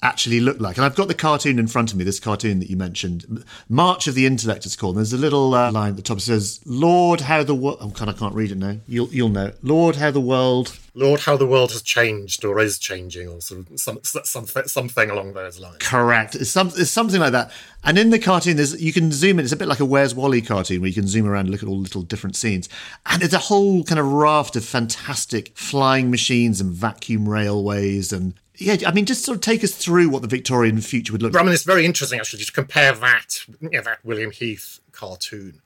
actually 0.03 0.41
look 0.41 0.61
like. 0.61 0.77
And 0.77 0.85
I've 0.85 0.97
got 0.97 1.09
the 1.09 1.15
cartoon 1.15 1.59
in 1.59 1.69
front 1.69 1.93
of 1.93 1.99
me. 1.99 2.05
This 2.05 2.21
cartoon 2.21 2.59
that 2.59 2.69
you 2.69 2.77
mentioned, 2.77 3.45
March 3.69 4.07
of 4.07 4.15
the 4.15 4.27
Intellect, 4.27 4.67
it's 4.67 4.77
called. 4.77 4.97
And 4.97 5.01
there's 5.01 5.13
a 5.13 5.19
little 5.19 5.55
uh, 5.55 5.71
line 5.71 5.91
at 5.91 5.97
the 5.97 6.03
top 6.03 6.19
that 6.19 6.23
says, 6.23 6.61
"Lord, 6.67 7.23
how 7.23 7.43
the 7.43 7.55
world." 7.55 7.79
Oh, 7.81 7.89
God, 7.89 8.09
I 8.09 8.13
can't 8.13 8.35
read 8.35 8.51
it 8.51 8.59
now. 8.59 8.77
You'll 8.87 9.09
you'll 9.09 9.29
know. 9.29 9.53
Lord, 9.63 9.97
how 9.97 10.11
the 10.11 10.21
world. 10.21 10.79
Lord, 10.95 11.21
how 11.21 11.39
the 11.39 11.47
world 11.47 11.73
has 11.73 11.81
changed 11.81 12.45
or 12.45 12.61
is 12.61 12.79
changing, 12.79 13.27
or 13.27 13.41
sort 13.41 13.71
of 13.71 13.81
some, 13.81 13.99
something, 14.03 14.69
something 14.69 15.09
along 15.09 15.33
those 15.33 15.59
lines. 15.59 15.79
Correct. 15.79 16.35
It's, 16.35 16.51
some, 16.51 16.69
it's 16.77 16.91
something 16.91 17.19
like 17.19 17.33
that. 17.33 17.51
And 17.83 17.97
in 17.97 18.11
the 18.11 18.19
cartoon, 18.19 18.57
there's 18.57 18.81
you 18.83 18.93
can 18.93 19.11
zoom 19.11 19.39
in. 19.39 19.45
It's 19.45 19.55
a 19.55 19.57
bit 19.57 19.69
like 19.69 19.81
a 19.81 19.87
Where's 19.87 20.15
Wally 20.15 20.43
cartoon 20.43 20.83
where 20.83 20.89
you 20.89 20.95
can 20.95 21.07
zoom 21.07 21.27
around 21.27 21.47
and 21.47 21.51
look 21.51 21.63
at 21.63 21.69
all 21.69 21.77
the 21.77 21.83
little 21.83 22.03
different 22.03 22.37
scenes. 22.37 22.69
And 23.07 23.23
it's 23.23 23.33
a 23.33 23.39
whole 23.39 23.85
kind 23.85 23.99
of 23.99 24.07
raft 24.13 24.55
of 24.55 24.67
fantastic 24.67 25.57
flying 25.57 26.11
machines 26.11 26.61
and 26.61 26.73
vacuum 26.73 27.27
railways 27.27 28.13
and 28.13 28.35
yeah, 28.63 28.89
I 28.89 28.93
mean, 28.93 29.05
just 29.05 29.25
sort 29.25 29.37
of 29.37 29.43
take 29.43 29.65
us 29.65 29.75
through 29.75 30.09
what 30.09 30.23
the 30.23 30.29
Victorian 30.29 30.81
future 30.81 31.13
would 31.13 31.23
look 31.23 31.33
like. 31.35 31.43
I 31.43 31.45
mean, 31.45 31.55
it's 31.55 31.65
very 31.65 31.85
interesting 31.85 32.19
actually 32.19 32.45
to 32.45 32.53
compare 32.53 32.93
that, 32.93 33.45
you 33.61 33.71
know, 33.71 33.83
that 33.83 34.05
William 34.05 34.31
Heath 34.31 34.81
cartoon 34.93 35.61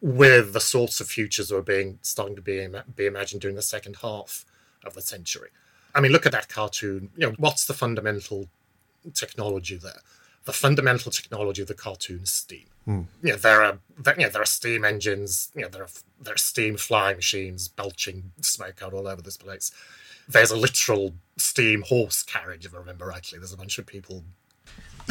with 0.00 0.52
the 0.52 0.60
sorts 0.60 1.00
of 1.00 1.08
futures 1.08 1.48
that 1.48 1.54
were 1.54 1.62
being 1.62 1.98
starting 2.02 2.36
to 2.36 2.42
be 2.42 2.66
be 2.94 3.06
imagined 3.06 3.40
during 3.40 3.56
the 3.56 3.62
second 3.62 3.96
half 4.02 4.44
of 4.84 4.94
the 4.94 5.00
century. 5.00 5.48
I 5.94 6.00
mean, 6.00 6.12
look 6.12 6.26
at 6.26 6.32
that 6.32 6.48
cartoon. 6.48 7.10
You 7.16 7.28
know, 7.28 7.34
what's 7.38 7.64
the 7.64 7.74
fundamental 7.74 8.48
technology 9.14 9.76
there? 9.76 10.00
The 10.44 10.52
fundamental 10.52 11.10
technology 11.10 11.62
of 11.62 11.68
the 11.68 11.74
cartoon 11.74 12.24
is 12.24 12.30
steam. 12.30 12.66
Hmm. 12.84 13.02
You 13.22 13.32
know, 13.32 13.36
there 13.36 13.62
are 13.62 13.78
there, 13.98 14.14
you 14.18 14.24
know, 14.24 14.28
there 14.28 14.42
are 14.42 14.46
steam 14.46 14.84
engines. 14.84 15.50
You 15.54 15.62
know, 15.62 15.68
there 15.68 15.84
are 15.84 15.88
there 16.20 16.34
are 16.34 16.38
steam 16.38 16.76
flying 16.76 17.16
machines 17.16 17.68
belching 17.68 18.32
smoke 18.40 18.82
out 18.82 18.92
all 18.92 19.08
over 19.08 19.22
this 19.22 19.38
place. 19.38 19.70
There's 20.28 20.50
a 20.50 20.56
literal 20.56 21.14
steam 21.36 21.82
horse 21.82 22.22
carriage, 22.22 22.64
if 22.64 22.74
I 22.74 22.78
remember 22.78 23.06
rightly. 23.06 23.38
There's 23.38 23.52
a 23.52 23.56
bunch 23.56 23.78
of 23.78 23.86
people 23.86 24.24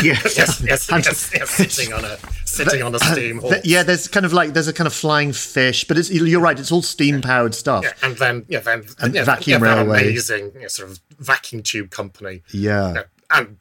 Yes, 0.02 0.24
yes, 0.38 0.62
yes, 0.62 0.90
yes, 0.92 1.32
yes, 1.34 1.50
sitting 1.50 1.94
on 1.94 2.04
a 2.04 2.18
sitting 2.46 2.82
on 2.82 2.94
a 2.94 2.98
uh, 2.98 3.12
steam 3.14 3.40
horse. 3.40 3.62
Yeah, 3.64 3.84
there's 3.84 4.08
kind 4.08 4.26
of 4.26 4.34
like 4.34 4.54
there's 4.54 4.68
a 4.68 4.74
kind 4.74 4.88
of 4.88 4.94
flying 4.94 5.34
fish, 5.34 5.86
but 5.88 5.98
it's, 5.98 6.10
you're 6.10 6.42
right. 6.42 6.58
It's 6.60 6.72
all 6.72 6.82
steam 6.82 7.22
powered 7.22 7.54
stuff. 7.54 7.84
Yeah, 7.84 7.94
and 8.02 8.18
then 8.18 8.46
yeah, 8.48 8.60
then 8.60 8.86
And 9.00 9.14
yeah, 9.14 9.24
vacuum 9.24 9.64
yeah, 9.64 9.76
railway. 9.76 10.02
amazing 10.02 10.68
sort 10.68 10.90
of 10.90 11.00
vacuum 11.20 11.62
tube 11.62 11.92
company. 11.92 12.42
Yeah, 12.52 12.94
Yeah, 12.94 13.04
and 13.30 13.58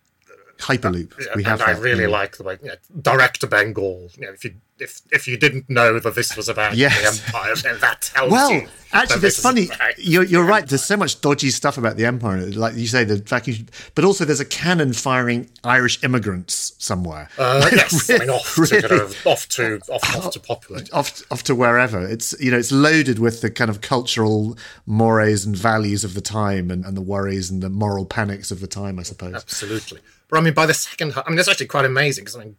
Hyperloop. 0.63 1.13
yeah, 1.19 1.27
we 1.37 1.43
have 1.45 1.61
and 1.61 1.71
I 1.71 1.73
that. 1.75 1.83
really 1.83 2.07
like 2.07 2.37
the 2.37 2.45
way 2.45 2.59
you 2.63 2.69
know, 2.69 2.75
direct 3.01 3.41
to 3.41 3.47
Bengal. 3.47 4.09
You 4.17 4.27
know, 4.27 4.33
if 4.33 4.45
you 4.45 4.55
if 4.79 5.01
if 5.11 5.29
you 5.29 5.37
didn't 5.37 5.69
know 5.69 5.99
that 6.01 6.15
this 6.15 6.37
was 6.37 6.49
about 6.49 6.77
Yes. 6.77 7.21
the 7.21 7.27
empire, 7.27 7.55
then 7.57 7.79
that 7.81 8.03
tells 8.03 8.31
Well, 8.33 8.51
you. 8.53 8.59
actually, 8.59 8.71
that 8.93 9.09
that's 9.09 9.21
this 9.21 9.41
funny. 9.43 9.69
You're, 9.99 10.25
you're 10.25 10.45
right. 10.45 10.67
There's 10.67 10.83
so 10.85 10.97
much 10.97 11.21
dodgy 11.21 11.51
stuff 11.51 11.79
about 11.79 11.97
the 11.97 12.05
empire, 12.07 12.47
like 12.51 12.75
you 12.75 12.87
say, 12.87 13.05
the 13.05 13.17
vacuum. 13.17 13.67
But 13.95 14.05
also, 14.05 14.25
there's 14.25 14.41
a 14.41 14.45
cannon 14.45 14.93
firing 14.93 15.51
Irish 15.65 16.03
immigrants 16.03 16.73
somewhere. 16.79 17.29
Uh, 17.39 17.69
yes, 17.73 18.11
I 18.11 18.19
mean, 18.19 18.31
off 18.31 18.55
to 18.55 18.67
kind 18.67 18.83
really? 18.91 19.01
of 19.05 19.27
off 19.27 19.49
to 19.51 19.81
off, 19.89 20.17
off 20.17 20.33
to 20.33 20.41
populate. 20.41 20.93
off 20.93 21.23
off 21.31 21.43
to 21.45 21.55
wherever. 21.55 22.01
It's 22.07 22.35
you 22.41 22.51
know 22.51 22.59
it's 22.59 22.73
loaded 22.73 23.19
with 23.19 23.41
the 23.41 23.51
kind 23.51 23.71
of 23.71 23.81
cultural 23.83 24.57
mores 24.87 25.45
and 25.45 25.57
values 25.57 26.03
of 26.05 26.15
the 26.15 26.21
time 26.21 26.71
and, 26.71 26.85
and 26.85 26.97
the 26.97 27.03
worries 27.03 27.51
and 27.51 27.63
the 27.63 27.71
moral 27.71 28.05
panics 28.07 28.51
of 28.51 28.61
the 28.61 28.67
time, 28.67 28.99
I 28.99 29.03
suppose. 29.03 29.35
Absolutely. 29.35 30.01
But 30.33 30.39
I 30.39 30.41
mean, 30.45 30.55
by 30.55 30.65
the 30.65 30.73
second, 30.73 31.13
I 31.15 31.29
mean, 31.29 31.37
that's 31.37 31.51
actually 31.51 31.67
quite 31.67 31.85
amazing 31.85 32.25
because 32.25 32.37
I 32.37 32.39
mean, 32.39 32.57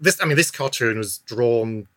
this, 0.00 0.22
I 0.22 0.26
mean, 0.26 0.36
this 0.36 0.52
cartoon 0.52 0.98
was 0.98 1.18
drawn 1.18 1.88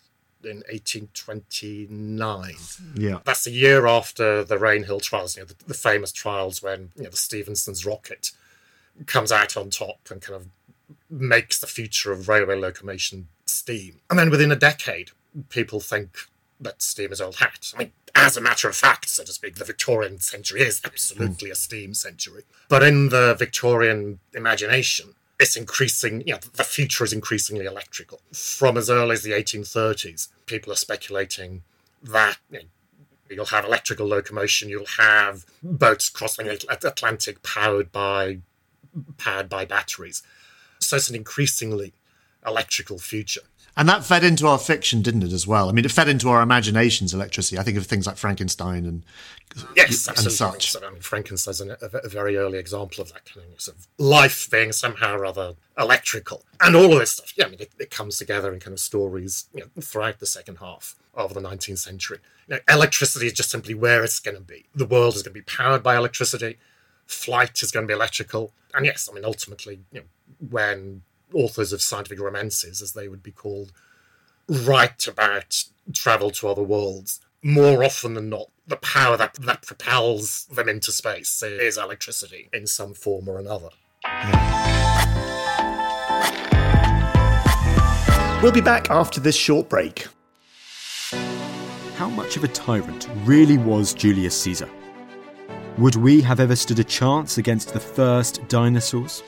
in 0.43 0.63
1829. 0.69 2.55
Yeah. 2.95 3.19
That's 3.25 3.43
the 3.43 3.51
year 3.51 3.85
after 3.85 4.43
the 4.43 4.57
Rainhill 4.57 5.03
trials, 5.03 5.37
you 5.37 5.43
know, 5.43 5.45
the, 5.45 5.53
the 5.67 5.75
famous 5.75 6.11
trials 6.11 6.63
when 6.63 6.93
you 6.95 7.03
know 7.03 7.11
the 7.11 7.17
Stephenson's 7.17 7.85
rocket 7.85 8.31
comes 9.05 9.31
out 9.31 9.55
on 9.55 9.69
top 9.69 9.99
and 10.09 10.19
kind 10.19 10.35
of 10.35 10.47
makes 11.11 11.59
the 11.59 11.67
future 11.67 12.11
of 12.11 12.27
railway 12.27 12.55
locomotion 12.55 13.27
steam. 13.45 13.99
And 14.09 14.17
then 14.17 14.31
within 14.31 14.51
a 14.51 14.55
decade, 14.55 15.11
people 15.49 15.79
think 15.79 16.17
that 16.59 16.81
steam 16.81 17.11
is 17.11 17.21
old 17.21 17.35
hat. 17.35 17.71
I 17.75 17.77
mean, 17.77 17.91
as 18.15 18.35
a 18.35 18.41
matter 18.41 18.67
of 18.67 18.75
fact, 18.75 19.09
so 19.09 19.23
to 19.23 19.31
speak, 19.31 19.57
the 19.57 19.63
Victorian 19.63 20.19
century 20.21 20.61
is 20.61 20.81
absolutely 20.83 21.51
a 21.51 21.55
steam 21.55 21.93
century. 21.93 22.45
But 22.67 22.81
in 22.81 23.09
the 23.09 23.35
Victorian 23.37 24.19
imagination, 24.33 25.13
it's 25.39 25.55
increasing, 25.55 26.21
you 26.27 26.33
know, 26.33 26.39
the 26.53 26.63
future 26.63 27.03
is 27.03 27.13
increasingly 27.13 27.65
electrical. 27.65 28.19
From 28.33 28.77
as 28.77 28.89
early 28.89 29.13
as 29.13 29.23
the 29.23 29.31
1830s, 29.31 30.27
people 30.45 30.71
are 30.73 30.75
speculating 30.75 31.63
that 32.03 32.37
you 32.51 32.59
know, 32.59 32.65
you'll 33.29 33.45
have 33.45 33.65
electrical 33.65 34.07
locomotion, 34.07 34.69
you'll 34.69 34.85
have 34.97 35.45
hmm. 35.61 35.75
boats 35.75 36.09
crossing 36.09 36.47
the 36.47 36.65
Atlantic 36.69 37.41
powered 37.41 37.91
by 37.91 38.39
powered 39.17 39.47
by 39.47 39.65
batteries. 39.65 40.23
So 40.79 40.97
it's 40.97 41.09
an 41.09 41.15
increasingly 41.15 41.93
electrical 42.45 42.97
future. 42.97 43.41
And 43.77 43.87
that 43.87 44.03
fed 44.03 44.23
into 44.23 44.47
our 44.47 44.57
fiction, 44.57 45.01
didn't 45.01 45.23
it, 45.23 45.31
as 45.31 45.47
well? 45.47 45.69
I 45.69 45.71
mean, 45.71 45.85
it 45.85 45.91
fed 45.91 46.09
into 46.09 46.29
our 46.29 46.41
imaginations, 46.41 47.13
electricity. 47.13 47.57
I 47.57 47.63
think 47.63 47.77
of 47.77 47.85
things 47.85 48.05
like 48.07 48.17
Frankenstein 48.17 48.85
and 48.85 49.03
yes, 49.75 50.07
and 50.07 50.17
absolutely. 50.17 50.31
such. 50.31 50.71
So, 50.71 50.85
I 50.85 50.91
mean, 50.91 51.01
Frankenstein's 51.01 51.61
a, 51.61 51.77
a, 51.81 52.09
very 52.09 52.37
early 52.37 52.57
example 52.57 53.01
of 53.01 53.13
that 53.13 53.25
kind 53.25 53.45
of, 53.51 53.61
sort 53.61 53.77
of 53.77 53.87
life 53.97 54.49
being 54.49 54.71
somehow 54.71 55.17
rather 55.17 55.53
electrical, 55.77 56.43
and 56.61 56.75
all 56.75 56.93
of 56.93 56.99
this 56.99 57.11
stuff. 57.11 57.33
Yeah, 57.37 57.45
I 57.45 57.49
mean, 57.49 57.59
it, 57.59 57.71
it 57.79 57.91
comes 57.91 58.17
together 58.17 58.53
in 58.53 58.59
kind 58.59 58.73
of 58.73 58.79
stories 58.79 59.45
you 59.53 59.61
know, 59.61 59.81
throughout 59.81 60.19
the 60.19 60.25
second 60.25 60.57
half 60.57 60.95
of 61.13 61.33
the 61.33 61.41
19th 61.41 61.79
century. 61.79 62.19
You 62.47 62.55
know, 62.55 62.61
electricity 62.73 63.27
is 63.27 63.33
just 63.33 63.49
simply 63.49 63.73
where 63.73 64.03
it's 64.03 64.19
going 64.19 64.35
to 64.35 64.43
be. 64.43 64.65
The 64.75 64.85
world 64.85 65.15
is 65.15 65.23
going 65.23 65.33
to 65.33 65.39
be 65.39 65.43
powered 65.43 65.83
by 65.83 65.95
electricity. 65.95 66.57
Flight 67.05 67.63
is 67.63 67.71
going 67.71 67.85
to 67.85 67.87
be 67.87 67.93
electrical, 67.93 68.53
and 68.73 68.85
yes, 68.85 69.07
I 69.09 69.15
mean, 69.15 69.25
ultimately, 69.25 69.79
you 69.91 70.01
know, 70.01 70.05
when 70.49 71.01
authors 71.33 71.73
of 71.73 71.81
scientific 71.81 72.19
romances, 72.19 72.81
as 72.81 72.93
they 72.93 73.07
would 73.07 73.23
be 73.23 73.31
called, 73.31 73.71
write 74.47 75.07
about 75.07 75.63
travel 75.93 76.31
to 76.31 76.47
other 76.47 76.63
worlds, 76.63 77.19
more 77.41 77.83
often 77.83 78.13
than 78.13 78.29
not, 78.29 78.47
the 78.67 78.75
power 78.77 79.17
that, 79.17 79.35
that 79.35 79.61
propels 79.63 80.45
them 80.45 80.69
into 80.69 80.91
space 80.91 81.41
is 81.41 81.77
electricity 81.77 82.49
in 82.53 82.67
some 82.67 82.93
form 82.93 83.27
or 83.27 83.39
another. 83.39 83.69
We'll 88.41 88.51
be 88.51 88.61
back 88.61 88.89
after 88.89 89.19
this 89.19 89.35
short 89.35 89.69
break. 89.69 90.07
How 91.95 92.09
much 92.09 92.37
of 92.37 92.43
a 92.43 92.47
tyrant 92.47 93.09
really 93.25 93.57
was 93.57 93.93
Julius 93.93 94.39
Caesar? 94.41 94.69
Would 95.77 95.95
we 95.95 96.21
have 96.21 96.39
ever 96.39 96.55
stood 96.55 96.79
a 96.79 96.83
chance 96.83 97.37
against 97.37 97.73
the 97.73 97.79
first 97.79 98.47
dinosaurs? 98.47 99.23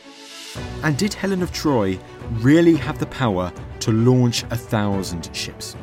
And 0.84 0.98
did 0.98 1.14
Helen 1.14 1.42
of 1.42 1.52
Troy 1.52 2.00
really 2.34 2.76
have 2.76 3.00
the 3.00 3.06
power 3.08 3.52
to 3.82 3.92
launch 3.92 4.44
a 4.44 4.56
thousand 4.56 5.34
ships? 5.36 5.76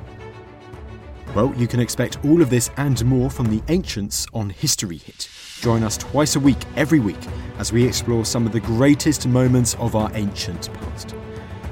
Well, 1.34 1.52
you 1.56 1.66
can 1.66 1.80
expect 1.80 2.25
all 2.25 2.40
of 2.42 2.50
this 2.50 2.70
and 2.76 3.04
more 3.04 3.30
from 3.30 3.46
the 3.50 3.62
Ancients 3.68 4.26
on 4.32 4.50
History 4.50 4.96
Hit. 4.96 5.28
Join 5.60 5.82
us 5.82 5.96
twice 5.96 6.37
a 6.37 6.40
week, 6.40 6.58
every 6.76 7.00
week, 7.00 7.18
as 7.58 7.72
we 7.72 7.84
explore 7.84 8.25
some 8.25 8.46
of 8.46 8.52
the 8.52 8.60
greatest 8.60 9.26
moments 9.26 9.75
of 9.75 9.94
our 9.94 10.10
ancient 10.14 10.72
past. 10.75 11.14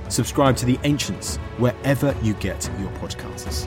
Subscribe 0.08 0.56
to 0.58 0.66
The 0.66 0.78
Ancients 0.84 1.36
wherever 1.58 2.14
you 2.22 2.34
get 2.34 2.70
your 2.78 2.90
podcasts. 2.92 3.66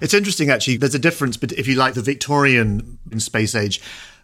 It's 0.00 0.14
interesting, 0.14 0.50
actually. 0.50 0.76
There's 0.76 0.94
a 0.94 0.98
difference, 0.98 1.36
but 1.36 1.52
if 1.52 1.66
you 1.66 1.74
like, 1.76 1.94
the 1.94 2.02
Victorian 2.02 2.98
space 3.18 3.54
age 3.54 3.80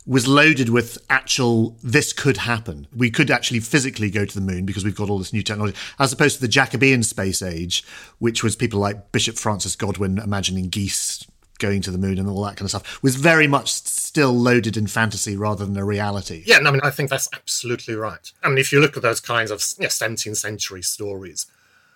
was 0.06 0.28
loaded 0.28 0.68
with 0.68 0.98
actual 1.10 1.76
this 1.82 2.12
could 2.12 2.36
happen. 2.36 2.86
We 2.94 3.10
could 3.10 3.30
actually 3.30 3.60
physically 3.60 4.10
go 4.10 4.24
to 4.24 4.34
the 4.34 4.40
moon 4.40 4.64
because 4.64 4.84
we've 4.84 4.94
got 4.94 5.10
all 5.10 5.18
this 5.18 5.32
new 5.32 5.42
technology, 5.42 5.76
as 5.98 6.12
opposed 6.12 6.36
to 6.36 6.40
the 6.40 6.48
Jacobean 6.48 7.02
space 7.02 7.42
age, 7.42 7.84
which 8.18 8.44
was 8.44 8.54
people 8.54 8.78
like 8.78 9.10
Bishop 9.10 9.36
Francis 9.36 9.74
Godwin 9.74 10.18
imagining 10.18 10.68
geese 10.68 11.26
going 11.58 11.80
to 11.82 11.90
the 11.90 11.98
moon 11.98 12.18
and 12.18 12.28
all 12.28 12.44
that 12.44 12.56
kind 12.56 12.62
of 12.62 12.70
stuff, 12.70 13.02
was 13.02 13.16
very 13.16 13.46
much 13.46 13.72
still 13.72 14.32
loaded 14.32 14.76
in 14.76 14.86
fantasy 14.86 15.36
rather 15.36 15.64
than 15.64 15.76
a 15.76 15.84
reality. 15.84 16.44
Yeah, 16.46 16.58
no, 16.58 16.68
I 16.68 16.72
mean, 16.72 16.80
I 16.84 16.90
think 16.90 17.10
that's 17.10 17.28
absolutely 17.32 17.94
right. 17.94 18.30
I 18.42 18.48
mean, 18.48 18.58
if 18.58 18.72
you 18.72 18.80
look 18.80 18.96
at 18.96 19.02
those 19.02 19.20
kinds 19.20 19.50
of 19.50 19.64
you 19.78 19.84
know, 19.84 19.88
17th 19.88 20.36
century 20.36 20.82
stories, 20.82 21.46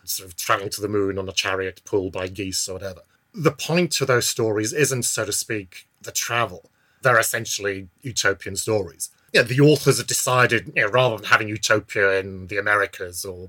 sort 0.05 0.29
of 0.29 0.37
traveling 0.37 0.71
to 0.71 0.81
the 0.81 0.89
moon 0.89 1.19
on 1.19 1.29
a 1.29 1.33
chariot 1.33 1.83
pulled 1.85 2.13
by 2.13 2.27
geese 2.27 2.69
or 2.69 2.75
whatever, 2.75 3.03
the 3.35 3.53
point 3.53 3.93
to 3.93 4.05
those 4.05 4.29
stories 4.29 4.73
isn't, 4.73 5.05
so 5.05 5.25
to 5.25 5.33
speak, 5.33 5.87
the 6.01 6.13
travel. 6.13 6.71
They're 7.03 7.19
essentially 7.19 7.89
utopian 8.03 8.57
stories. 8.57 9.11
Yeah, 9.33 9.43
the 9.43 9.61
authors 9.61 9.99
have 9.99 10.07
decided, 10.07 10.73
you 10.75 10.83
know, 10.83 10.91
rather 10.91 11.17
than 11.17 11.27
having 11.27 11.49
utopia 11.49 12.19
in 12.19 12.49
the 12.49 12.59
Americas 12.59 13.25
or 13.25 13.49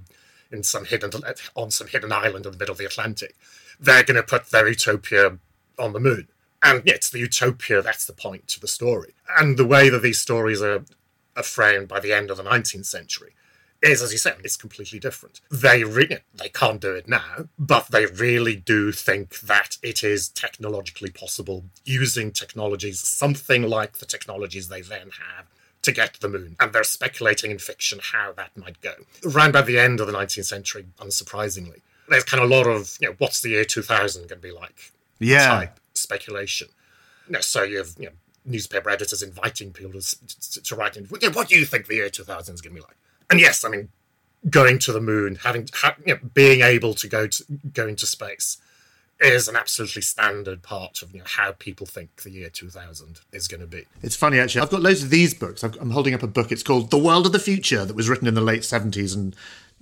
in 0.51 0.63
some 0.63 0.85
hidden 0.85 1.11
on 1.55 1.71
some 1.71 1.87
hidden 1.87 2.11
island 2.11 2.45
in 2.45 2.51
the 2.51 2.57
middle 2.57 2.73
of 2.73 2.77
the 2.77 2.85
Atlantic, 2.85 3.35
they're 3.79 4.03
going 4.03 4.15
to 4.15 4.23
put 4.23 4.51
their 4.51 4.67
utopia 4.67 5.37
on 5.79 5.93
the 5.93 5.99
moon. 5.99 6.27
And 6.61 6.83
yeah, 6.85 6.93
it's 6.93 7.09
the 7.09 7.19
utopia 7.19 7.81
that's 7.81 8.05
the 8.05 8.13
point 8.13 8.47
to 8.49 8.59
the 8.59 8.67
story. 8.67 9.13
And 9.39 9.57
the 9.57 9.65
way 9.65 9.89
that 9.89 10.03
these 10.03 10.21
stories 10.21 10.61
are, 10.61 10.83
are 11.35 11.43
framed 11.43 11.87
by 11.87 11.99
the 11.99 12.13
end 12.13 12.29
of 12.29 12.37
the 12.37 12.43
19th 12.43 12.85
century 12.85 13.33
is, 13.81 14.01
as 14.01 14.11
you 14.11 14.17
said, 14.17 14.37
it's 14.43 14.57
completely 14.57 14.99
different. 14.99 15.41
They 15.49 15.83
re- 15.83 16.19
they 16.35 16.49
can't 16.49 16.79
do 16.79 16.93
it 16.93 17.07
now, 17.07 17.47
but 17.57 17.87
they 17.87 18.05
really 18.05 18.55
do 18.55 18.91
think 18.91 19.39
that 19.41 19.77
it 19.81 20.03
is 20.03 20.29
technologically 20.29 21.09
possible 21.09 21.65
using 21.83 22.31
technologies, 22.31 23.01
something 23.01 23.63
like 23.63 23.97
the 23.97 24.05
technologies 24.05 24.67
they 24.67 24.81
then 24.81 25.09
have 25.09 25.47
to 25.81 25.91
get 25.91 26.13
to 26.13 26.21
the 26.21 26.29
moon. 26.29 26.55
And 26.59 26.73
they're 26.73 26.83
speculating 26.83 27.49
in 27.49 27.57
fiction 27.57 27.99
how 28.11 28.33
that 28.33 28.55
might 28.55 28.79
go. 28.81 28.93
Around 29.25 29.53
by 29.53 29.63
the 29.63 29.79
end 29.79 29.99
of 29.99 30.07
the 30.07 30.13
19th 30.13 30.45
century, 30.45 30.85
unsurprisingly, 30.99 31.81
there's 32.07 32.23
kind 32.23 32.43
of 32.43 32.51
a 32.51 32.53
lot 32.53 32.67
of, 32.67 32.97
you 32.99 33.07
know, 33.07 33.15
what's 33.17 33.41
the 33.41 33.49
year 33.49 33.65
2000 33.65 34.27
going 34.27 34.41
to 34.41 34.47
be 34.47 34.51
like? 34.51 34.91
Yeah. 35.19 35.47
Type. 35.47 35.79
speculation. 35.93 36.67
You 37.27 37.33
know, 37.33 37.41
so 37.41 37.63
you 37.63 37.77
have 37.77 37.95
you 37.97 38.07
know, 38.07 38.11
newspaper 38.45 38.89
editors 38.89 39.23
inviting 39.23 39.71
people 39.71 39.99
to, 39.99 40.27
to, 40.51 40.61
to 40.61 40.75
write 40.75 40.97
in, 40.97 41.05
what 41.05 41.47
do 41.47 41.57
you 41.57 41.65
think 41.65 41.87
the 41.87 41.95
year 41.95 42.09
2000 42.09 42.53
is 42.53 42.61
going 42.61 42.75
to 42.75 42.81
be 42.81 42.85
like? 42.85 42.97
And 43.31 43.39
yes, 43.39 43.63
I 43.63 43.69
mean, 43.69 43.89
going 44.49 44.77
to 44.79 44.91
the 44.91 45.01
moon, 45.01 45.35
having 45.43 45.69
ha, 45.73 45.95
you 46.05 46.15
know, 46.15 46.19
being 46.33 46.61
able 46.61 46.93
to 46.95 47.07
go 47.07 47.27
to 47.27 47.43
go 47.73 47.87
into 47.87 48.05
space 48.05 48.57
is 49.21 49.47
an 49.47 49.55
absolutely 49.55 50.01
standard 50.01 50.63
part 50.63 51.01
of 51.03 51.13
you 51.13 51.19
know, 51.19 51.25
how 51.27 51.51
people 51.51 51.85
think 51.85 52.23
the 52.23 52.31
year 52.31 52.49
2000 52.49 53.19
is 53.31 53.47
going 53.47 53.61
to 53.61 53.67
be. 53.67 53.85
It's 54.01 54.15
funny, 54.15 54.39
actually. 54.39 54.61
I've 54.61 54.71
got 54.71 54.81
loads 54.81 55.03
of 55.03 55.11
these 55.11 55.33
books. 55.35 55.63
I'm 55.63 55.91
holding 55.91 56.15
up 56.15 56.23
a 56.23 56.27
book. 56.27 56.51
It's 56.51 56.63
called 56.63 56.89
The 56.89 56.97
World 56.97 57.27
of 57.27 57.31
the 57.31 57.39
Future 57.39 57.85
that 57.85 57.95
was 57.95 58.09
written 58.09 58.27
in 58.27 58.33
the 58.33 58.41
late 58.41 58.61
70s 58.61 59.15
and 59.15 59.35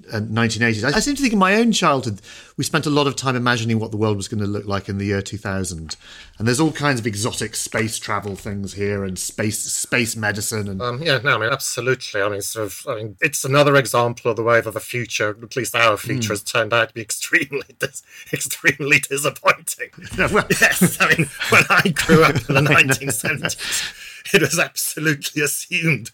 1980s. 0.08 0.84
I 0.84 1.00
seem 1.00 1.16
to 1.16 1.22
think 1.22 1.34
in 1.34 1.40
my 1.40 1.56
own 1.56 1.72
childhood, 1.72 2.22
we 2.58 2.64
spent 2.64 2.86
a 2.86 2.90
lot 2.90 3.08
of 3.08 3.16
time 3.16 3.36
imagining 3.36 3.80
what 3.80 3.92
the 3.92 3.98
world 3.98 4.18
was 4.18 4.28
going 4.28 4.42
to 4.42 4.48
look 4.48 4.66
like 4.66 4.90
in 4.90 4.98
the 4.98 5.06
year 5.06 5.22
2000. 5.22 5.96
And 6.38 6.48
there's 6.48 6.60
all 6.60 6.72
kinds 6.72 7.00
of 7.00 7.08
exotic 7.08 7.56
space 7.56 8.00
travel 8.00 8.36
things 8.36 8.74
here 8.74 9.04
and 9.04 9.20
space 9.20 9.60
space 9.60 10.16
medicine. 10.16 10.68
And 10.68 10.82
um, 10.82 11.02
yeah, 11.02 11.20
no, 11.24 11.36
I 11.36 11.38
mean, 11.40 11.50
absolutely. 11.52 12.22
I 12.22 12.30
mean, 12.30 12.42
sort 12.42 12.68
of, 12.68 12.86
I 12.88 12.96
mean, 12.96 13.18
it's 13.22 13.44
another 13.44 13.76
example 13.76 14.32
of 14.32 14.38
the 14.38 14.44
way 14.44 14.62
that 14.62 14.72
the 14.72 14.80
future, 14.80 15.38
at 15.42 15.56
least 15.56 15.76
our 15.76 15.98
future, 15.98 16.30
mm. 16.30 16.32
has 16.32 16.44
turned 16.44 16.74
out 16.74 16.90
to 16.90 16.94
be 16.94 17.02
extremely, 17.10 17.68
dis- 17.78 18.04
extremely 18.34 19.00
disappointing. 19.00 19.90
well, 20.18 20.48
yes, 20.50 20.98
I 21.00 21.16
mean, 21.16 21.30
when 21.50 21.64
I 21.70 21.90
grew 21.90 22.24
up 22.24 22.36
in 22.36 22.56
the 22.56 22.62
1970s, 22.72 24.34
it 24.34 24.42
was 24.42 24.58
absolutely 24.60 25.42
assumed 25.42 26.12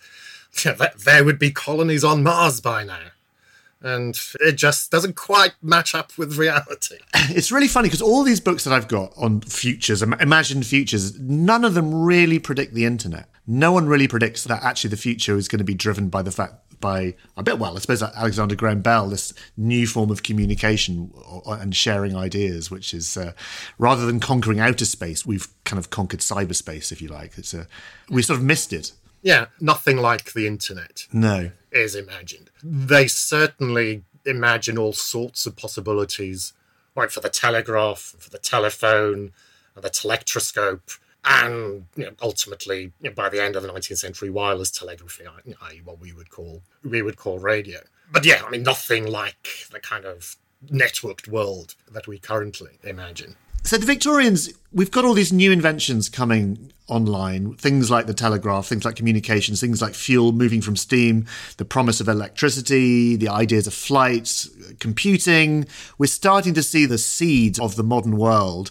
that 0.63 0.99
there 0.99 1.23
would 1.23 1.37
be 1.37 1.51
colonies 1.51 2.03
on 2.03 2.23
Mars 2.23 2.61
by 2.61 2.83
now 2.83 3.11
and 3.85 4.19
it 4.39 4.53
just 4.53 4.89
doesn't 4.89 5.15
quite 5.15 5.53
match 5.61 5.93
up 5.93 6.17
with 6.17 6.37
reality. 6.37 6.97
It's 7.27 7.51
really 7.51 7.67
funny 7.67 7.87
because 7.87 8.01
all 8.03 8.23
these 8.23 8.39
books 8.39 8.63
that 8.65 8.73
I've 8.73 8.87
got 8.87 9.11
on 9.17 9.41
futures, 9.41 10.01
imagined 10.01 10.65
futures, 10.65 11.19
none 11.19 11.65
of 11.65 11.73
them 11.73 12.03
really 12.03 12.39
predict 12.39 12.73
the 12.73 12.85
internet. 12.85 13.29
No 13.47 13.71
one 13.71 13.87
really 13.87 14.07
predicts 14.07 14.43
that 14.45 14.63
actually 14.63 14.91
the 14.91 14.97
future 14.97 15.35
is 15.35 15.47
going 15.47 15.57
to 15.59 15.65
be 15.65 15.73
driven 15.73 16.09
by 16.09 16.21
the 16.21 16.31
fact 16.31 16.65
by 16.79 17.15
a 17.35 17.43
bit 17.43 17.57
well, 17.57 17.75
I 17.75 17.79
suppose 17.79 18.03
Alexander 18.03 18.55
Graham 18.55 18.81
Bell, 18.81 19.09
this 19.09 19.33
new 19.57 19.87
form 19.87 20.11
of 20.11 20.23
communication 20.23 21.11
and 21.47 21.75
sharing 21.75 22.15
ideas, 22.15 22.69
which 22.69 22.93
is 22.93 23.17
uh, 23.17 23.33
rather 23.77 24.05
than 24.05 24.19
conquering 24.19 24.59
outer 24.59 24.85
space, 24.85 25.25
we've 25.25 25.47
kind 25.63 25.79
of 25.79 25.89
conquered 25.89 26.19
cyberspace, 26.19 26.91
if 26.91 27.01
you 27.01 27.07
like. 27.07 27.37
It's 27.37 27.53
a 27.53 27.67
we 28.09 28.21
sort 28.21 28.39
of 28.39 28.45
missed 28.45 28.71
it. 28.71 28.91
Yeah, 29.23 29.47
nothing 29.59 29.97
like 29.97 30.33
the 30.33 30.45
internet. 30.45 31.07
No, 31.11 31.49
is 31.75 31.93
imagined 31.93 32.49
they 32.63 33.05
certainly 33.05 34.03
imagine 34.25 34.77
all 34.77 34.93
sorts 34.93 35.45
of 35.45 35.55
possibilities, 35.55 36.53
right, 36.95 37.11
for 37.11 37.19
the 37.19 37.29
telegraph, 37.29 38.15
for 38.17 38.29
the 38.29 38.39
telephone, 38.39 39.31
the 39.75 39.89
telectroscope, 39.89 40.89
and 41.23 41.85
you 41.95 42.05
know, 42.05 42.11
ultimately, 42.21 42.93
you 43.01 43.09
know, 43.09 43.11
by 43.11 43.29
the 43.29 43.41
end 43.41 43.55
of 43.55 43.63
the 43.63 43.69
19th 43.69 43.97
century, 43.97 44.29
wireless 44.29 44.71
telegraphy, 44.71 45.25
i.e., 45.27 45.81
what 45.83 45.99
we 45.99 46.11
would 46.11 46.29
call 46.29 46.61
we 46.83 47.01
would 47.01 47.17
call 47.17 47.39
radio. 47.39 47.79
But 48.11 48.25
yeah, 48.25 48.43
I 48.45 48.49
mean, 48.49 48.63
nothing 48.63 49.07
like 49.07 49.67
the 49.71 49.79
kind 49.79 50.05
of 50.05 50.35
networked 50.67 51.27
world 51.27 51.75
that 51.91 52.07
we 52.07 52.19
currently 52.19 52.79
imagine. 52.83 53.35
So 53.65 53.77
the 53.79 53.85
Victorians, 53.87 54.53
we've 54.71 54.91
got 54.91 55.05
all 55.05 55.15
these 55.15 55.33
new 55.33 55.51
inventions 55.51 56.07
coming 56.07 56.71
online, 56.87 57.55
things 57.55 57.89
like 57.89 58.05
the 58.05 58.13
telegraph, 58.13 58.67
things 58.67 58.85
like 58.85 58.95
communications, 58.95 59.59
things 59.59 59.81
like 59.81 59.95
fuel 59.95 60.33
moving 60.33 60.61
from 60.61 60.75
steam, 60.75 61.25
the 61.57 61.65
promise 61.65 61.99
of 61.99 62.07
electricity, 62.07 63.15
the 63.15 63.27
ideas 63.27 63.65
of 63.65 63.73
flight, 63.73 64.45
computing. 64.79 65.65
We're 65.97 66.05
starting 66.05 66.53
to 66.53 66.61
see 66.61 66.85
the 66.85 66.99
seeds 66.99 67.59
of 67.59 67.75
the 67.75 67.81
modern 67.81 68.17
world. 68.17 68.69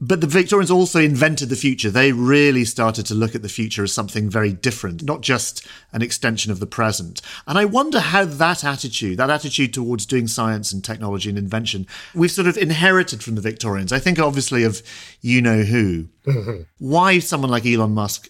But 0.00 0.20
the 0.20 0.28
Victorians 0.28 0.70
also 0.70 1.00
invented 1.00 1.48
the 1.48 1.56
future. 1.56 1.90
They 1.90 2.12
really 2.12 2.64
started 2.64 3.04
to 3.06 3.14
look 3.14 3.34
at 3.34 3.42
the 3.42 3.48
future 3.48 3.82
as 3.82 3.92
something 3.92 4.30
very 4.30 4.52
different, 4.52 5.02
not 5.02 5.22
just 5.22 5.66
an 5.92 6.02
extension 6.02 6.52
of 6.52 6.60
the 6.60 6.66
present. 6.66 7.20
And 7.48 7.58
I 7.58 7.64
wonder 7.64 7.98
how 7.98 8.24
that 8.24 8.62
attitude, 8.62 9.18
that 9.18 9.30
attitude 9.30 9.74
towards 9.74 10.06
doing 10.06 10.28
science 10.28 10.72
and 10.72 10.84
technology 10.84 11.28
and 11.28 11.38
invention, 11.38 11.86
we've 12.14 12.30
sort 12.30 12.46
of 12.46 12.56
inherited 12.56 13.24
from 13.24 13.34
the 13.34 13.40
Victorians. 13.40 13.92
I 13.92 13.98
think 13.98 14.20
obviously 14.20 14.62
of 14.62 14.82
you 15.20 15.42
know 15.42 15.62
who. 15.62 16.08
Mm-hmm. 16.26 16.62
Why 16.78 17.18
someone 17.18 17.50
like 17.50 17.66
Elon 17.66 17.92
Musk 17.92 18.28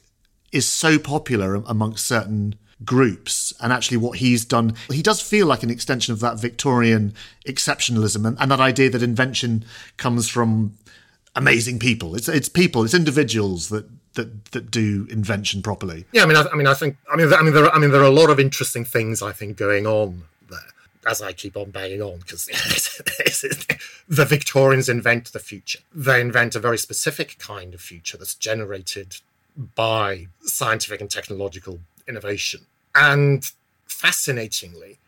is 0.53 0.67
so 0.67 0.99
popular 0.99 1.57
amongst 1.57 2.07
certain 2.07 2.55
groups 2.85 3.53
and 3.61 3.73
actually 3.73 3.97
what 3.97 4.19
he's 4.19 4.45
done 4.45 4.73
he 4.89 5.03
does 5.03 5.21
feel 5.21 5.49
like 5.49 5.65
an 5.65 5.71
extension 5.71 6.13
of 6.13 6.21
that 6.21 6.39
victorian 6.39 7.13
exceptionalism 7.45 8.25
and, 8.25 8.39
and 8.39 8.53
that 8.53 8.61
idea 8.61 8.89
that 8.89 9.03
invention 9.03 9.65
comes 9.97 10.29
from 10.29 10.73
amazing 11.35 11.79
people. 11.79 12.15
It's 12.15 12.29
it's 12.29 12.49
people, 12.49 12.85
it's 12.85 12.95
individuals 12.95 13.69
that 13.69 13.89
that 14.15 14.47
that 14.53 14.71
do 14.71 15.07
invention 15.11 15.63
properly. 15.63 16.05
Yeah, 16.13 16.23
I 16.23 16.27
mean, 16.27 16.37
I, 16.37 16.45
I 16.53 16.57
mean, 16.57 16.67
I 16.67 16.75
think, 16.75 16.97
I 17.11 17.17
mean, 17.17 17.33
I 17.33 17.43
mean, 17.43 17.55
there, 17.55 17.65
are, 17.65 17.73
I 17.73 17.79
mean, 17.79 17.91
there 17.91 18.01
are 18.01 18.05
a 18.05 18.11
lot 18.11 18.31
of 18.31 18.41
interesting 18.41 18.85
things 18.85 19.23
I 19.23 19.33
think 19.33 19.57
going 19.57 19.87
on 19.87 20.25
there. 20.51 20.59
As 21.07 21.23
I 21.23 21.33
keep 21.33 21.57
on 21.57 21.71
banging 21.71 22.03
on, 22.03 22.19
because 22.19 22.47
the 24.09 24.25
Victorians 24.25 24.89
invent 24.89 25.33
the 25.33 25.39
future. 25.39 25.81
They 25.95 26.21
invent 26.21 26.55
a 26.55 26.61
very 26.61 26.79
specific 26.79 27.39
kind 27.39 27.75
of 27.75 27.81
future 27.81 28.19
that's 28.19 28.35
generated 28.35 29.21
by 29.75 30.27
scientific 30.43 31.01
and 31.01 31.11
technological 31.11 31.81
innovation. 32.07 32.67
And 32.95 33.51
fascinatingly, 33.87 34.99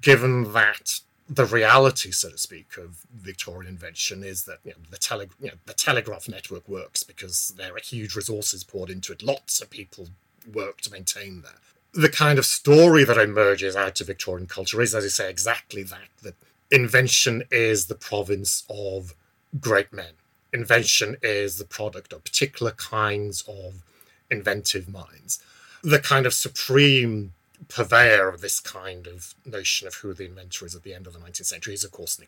given 0.00 0.52
that 0.52 1.00
the 1.28 1.46
reality, 1.46 2.10
so 2.10 2.30
to 2.30 2.38
speak, 2.38 2.76
of 2.76 2.98
Victorian 3.14 3.70
invention 3.70 4.22
is 4.22 4.44
that 4.44 4.58
you 4.64 4.72
know, 4.72 4.78
the, 4.90 4.98
tele- 4.98 5.28
you 5.40 5.48
know, 5.48 5.54
the 5.66 5.72
telegraph 5.72 6.28
network 6.28 6.68
works 6.68 7.02
because 7.02 7.54
there 7.56 7.74
are 7.74 7.80
huge 7.80 8.14
resources 8.14 8.62
poured 8.62 8.90
into 8.90 9.12
it. 9.12 9.22
Lots 9.22 9.60
of 9.60 9.70
people 9.70 10.08
work 10.52 10.80
to 10.82 10.92
maintain 10.92 11.42
that. 11.42 11.56
The 11.94 12.10
kind 12.10 12.38
of 12.38 12.44
story 12.44 13.04
that 13.04 13.16
emerges 13.16 13.76
out 13.76 14.00
of 14.00 14.08
Victorian 14.08 14.46
culture 14.46 14.82
is, 14.82 14.94
as 14.94 15.04
you 15.04 15.10
say, 15.10 15.30
exactly 15.30 15.82
that 15.84 16.08
that 16.22 16.34
invention 16.70 17.44
is 17.50 17.86
the 17.86 17.94
province 17.94 18.64
of 18.68 19.14
great 19.60 19.92
men. 19.92 20.14
Invention 20.52 21.16
is 21.22 21.56
the 21.56 21.64
product 21.64 22.12
of 22.12 22.24
particular 22.24 22.72
kinds 22.72 23.44
of 23.48 23.82
inventive 24.30 24.88
minds. 24.88 25.42
The 25.82 26.00
kind 26.00 26.26
of 26.26 26.34
supreme 26.34 27.32
purveyor 27.68 28.28
of 28.28 28.40
this 28.40 28.60
kind 28.60 29.06
of 29.06 29.34
notion 29.44 29.86
of 29.86 29.96
who 29.96 30.12
the 30.14 30.26
inventor 30.26 30.66
is 30.66 30.74
at 30.74 30.82
the 30.82 30.94
end 30.94 31.06
of 31.06 31.12
the 31.12 31.18
19th 31.18 31.46
century 31.46 31.74
is, 31.74 31.84
of 31.84 31.92
course, 31.92 32.20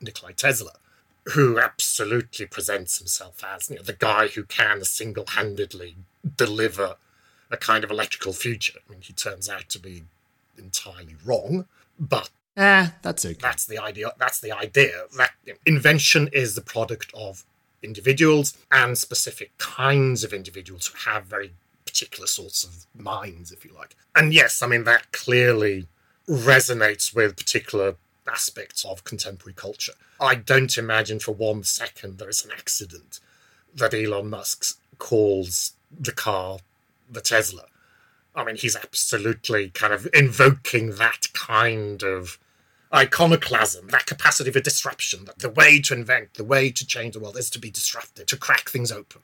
Nikolai 0.00 0.32
Tesla, 0.32 0.72
who 1.34 1.58
absolutely 1.58 2.46
presents 2.46 2.98
himself 2.98 3.42
as 3.44 3.70
you 3.70 3.76
know, 3.76 3.82
the 3.82 3.92
guy 3.92 4.28
who 4.28 4.44
can 4.44 4.84
single 4.84 5.24
handedly 5.28 5.96
deliver 6.36 6.96
a 7.50 7.56
kind 7.56 7.84
of 7.84 7.90
electrical 7.90 8.32
future. 8.32 8.78
I 8.86 8.92
mean, 8.92 9.00
he 9.02 9.12
turns 9.12 9.48
out 9.48 9.68
to 9.70 9.78
be 9.78 10.04
entirely 10.56 11.16
wrong, 11.24 11.66
but. 11.98 12.30
Eh, 12.56 12.88
that's 13.02 13.24
okay. 13.24 13.38
That's 13.40 13.64
the 13.64 13.78
idea. 13.78 14.12
That's 14.18 14.40
the 14.40 14.52
idea 14.52 15.04
that 15.16 15.30
you 15.44 15.52
know, 15.52 15.58
invention 15.66 16.28
is 16.32 16.54
the 16.54 16.60
product 16.60 17.12
of 17.14 17.44
individuals 17.82 18.56
and 18.70 18.98
specific 18.98 19.56
kinds 19.58 20.24
of 20.24 20.32
individuals 20.32 20.88
who 20.88 21.10
have 21.10 21.24
very 21.24 21.52
particular 21.90 22.26
sorts 22.26 22.64
of 22.64 22.86
minds, 22.94 23.50
if 23.52 23.64
you 23.64 23.72
like. 23.74 23.96
And 24.14 24.32
yes, 24.32 24.62
I 24.62 24.66
mean, 24.66 24.84
that 24.84 25.12
clearly 25.12 25.86
resonates 26.28 27.14
with 27.14 27.36
particular 27.36 27.96
aspects 28.28 28.84
of 28.84 29.04
contemporary 29.04 29.54
culture. 29.54 29.94
I 30.20 30.36
don't 30.36 30.76
imagine 30.78 31.18
for 31.18 31.32
one 31.32 31.64
second 31.64 32.18
there 32.18 32.28
is 32.28 32.44
an 32.44 32.52
accident 32.52 33.18
that 33.74 33.94
Elon 33.94 34.30
Musk 34.30 34.78
calls 34.98 35.72
the 35.90 36.12
car 36.12 36.58
the 37.10 37.20
Tesla. 37.20 37.64
I 38.34 38.44
mean, 38.44 38.56
he's 38.56 38.76
absolutely 38.76 39.70
kind 39.70 39.92
of 39.92 40.06
invoking 40.14 40.96
that 40.96 41.26
kind 41.32 42.02
of 42.04 42.38
iconoclasm, 42.94 43.88
that 43.88 44.06
capacity 44.06 44.52
for 44.52 44.60
disruption, 44.60 45.24
that 45.24 45.40
the 45.40 45.50
way 45.50 45.80
to 45.80 45.94
invent, 45.94 46.34
the 46.34 46.44
way 46.44 46.70
to 46.70 46.86
change 46.86 47.14
the 47.14 47.20
world 47.20 47.36
is 47.36 47.50
to 47.50 47.58
be 47.58 47.70
disrupted, 47.70 48.28
to 48.28 48.36
crack 48.36 48.68
things 48.68 48.92
open 48.92 49.22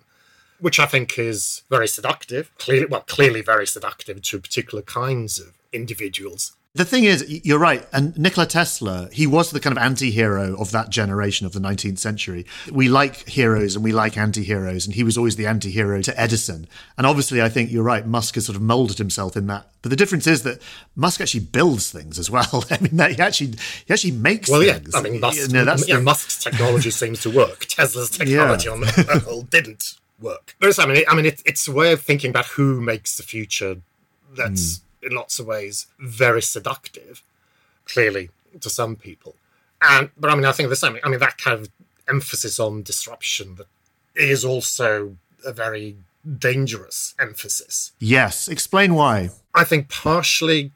which 0.61 0.79
I 0.79 0.87
think 0.87 1.19
is 1.19 1.63
very 1.71 1.89
seductive. 1.89 2.51
Clearly, 2.59 2.87
well, 2.87 3.03
clearly 3.03 3.43
very 3.43 3.67
seductive 3.67 4.23
to 4.23 4.39
particular 4.39 4.83
kinds 4.83 5.39
of 5.39 5.55
individuals. 5.73 6.53
The 6.77 6.85
thing 6.85 7.05
is, 7.05 7.25
you're 7.43 7.59
right. 7.59 7.87
And 7.91 8.17
Nikola 8.19 8.47
Tesla, 8.47 9.09
he 9.11 9.27
was 9.27 9.51
the 9.51 9.61
kind 9.61 9.75
of 9.75 9.83
anti 9.83 10.11
hero 10.11 10.61
of 10.61 10.73
that 10.73 10.91
generation 10.91 11.47
of 11.47 11.55
the 11.55 11.59
19th 11.59 11.99
century. 11.99 12.45
We 12.71 12.91
like 12.91 13.27
heroes 13.27 13.77
and 13.77 13.83
we 13.83 13.93
like 13.93 14.19
anti 14.19 14.45
heroes, 14.45 14.85
and 14.85 14.95
he 14.95 15.03
was 15.03 15.17
always 15.17 15.37
the 15.37 15.47
anti 15.47 15.71
hero 15.71 16.03
to 16.03 16.21
Edison. 16.21 16.69
And 16.99 17.07
obviously, 17.07 17.41
I 17.41 17.49
think 17.49 17.73
you're 17.73 17.83
right. 17.83 18.07
Musk 18.07 18.35
has 18.35 18.45
sort 18.45 18.57
of 18.57 18.63
molded 18.63 18.99
himself 18.99 19.39
in 19.39 19.47
that. 19.47 19.71
But 19.81 19.89
the 19.89 19.97
difference 19.97 20.27
is 20.27 20.43
that 20.43 20.61
Musk 20.95 21.23
actually 21.23 21.47
builds 21.47 21.91
things 21.91 22.19
as 22.19 22.31
well. 22.31 22.65
I 22.71 22.79
mean, 22.79 22.99
that 22.99 23.13
he 23.13 23.23
actually 23.23 23.55
he 23.87 23.95
actually 23.95 24.11
makes 24.11 24.51
things. 24.51 24.59
well, 24.59 24.75
things. 24.75 24.91
yeah. 24.93 25.01
I 25.01 25.03
mean, 25.03 25.19
Musk, 25.19 25.39
you 25.39 25.49
know, 25.49 25.77
yeah, 25.87 25.97
the... 25.97 26.03
Musk's 26.03 26.45
technology 26.45 26.91
seems 26.91 27.23
to 27.23 27.31
work. 27.31 27.65
Tesla's 27.65 28.11
technology 28.19 28.67
yeah. 28.67 28.75
on 28.75 28.81
the 28.81 29.23
whole 29.27 29.43
didn't 29.43 29.95
work. 30.21 30.55
But 30.59 30.79
I 30.79 30.87
mean, 30.87 31.05
I 31.09 31.15
mean, 31.15 31.27
it, 31.27 31.43
it's 31.45 31.69
a 31.69 31.73
way 31.73 31.93
of 31.93 32.03
thinking 32.03 32.31
about 32.31 32.47
who 32.47 32.81
makes 32.81 33.17
the 33.17 33.23
future 33.23 33.79
that's 34.37 34.79
mm. 34.79 35.09
in 35.09 35.15
lots 35.15 35.39
of 35.39 35.47
ways 35.47 35.87
very 35.99 36.43
seductive, 36.43 37.23
clearly 37.85 38.31
to 38.61 38.71
some 38.71 38.97
people. 38.97 39.35
And 39.83 40.11
but 40.17 40.31
I 40.31 40.35
mean, 40.35 40.45
I 40.45 40.53
think 40.53 40.69
the 40.69 40.77
same. 40.77 40.99
I 41.05 41.09
mean, 41.09 41.21
that 41.21 41.39
kind 41.39 41.61
of 41.61 41.69
emphasis 42.09 42.59
on 42.59 42.83
disruption 42.83 43.57
that 43.57 43.67
is 44.15 44.45
also 44.45 45.17
a 45.45 45.53
very 45.53 45.97
dangerous 46.39 47.15
emphasis. 47.19 47.93
Yes, 47.99 48.49
explain 48.49 48.95
why. 48.95 49.31
I 49.55 49.65
think 49.65 49.89
partially, 49.89 50.73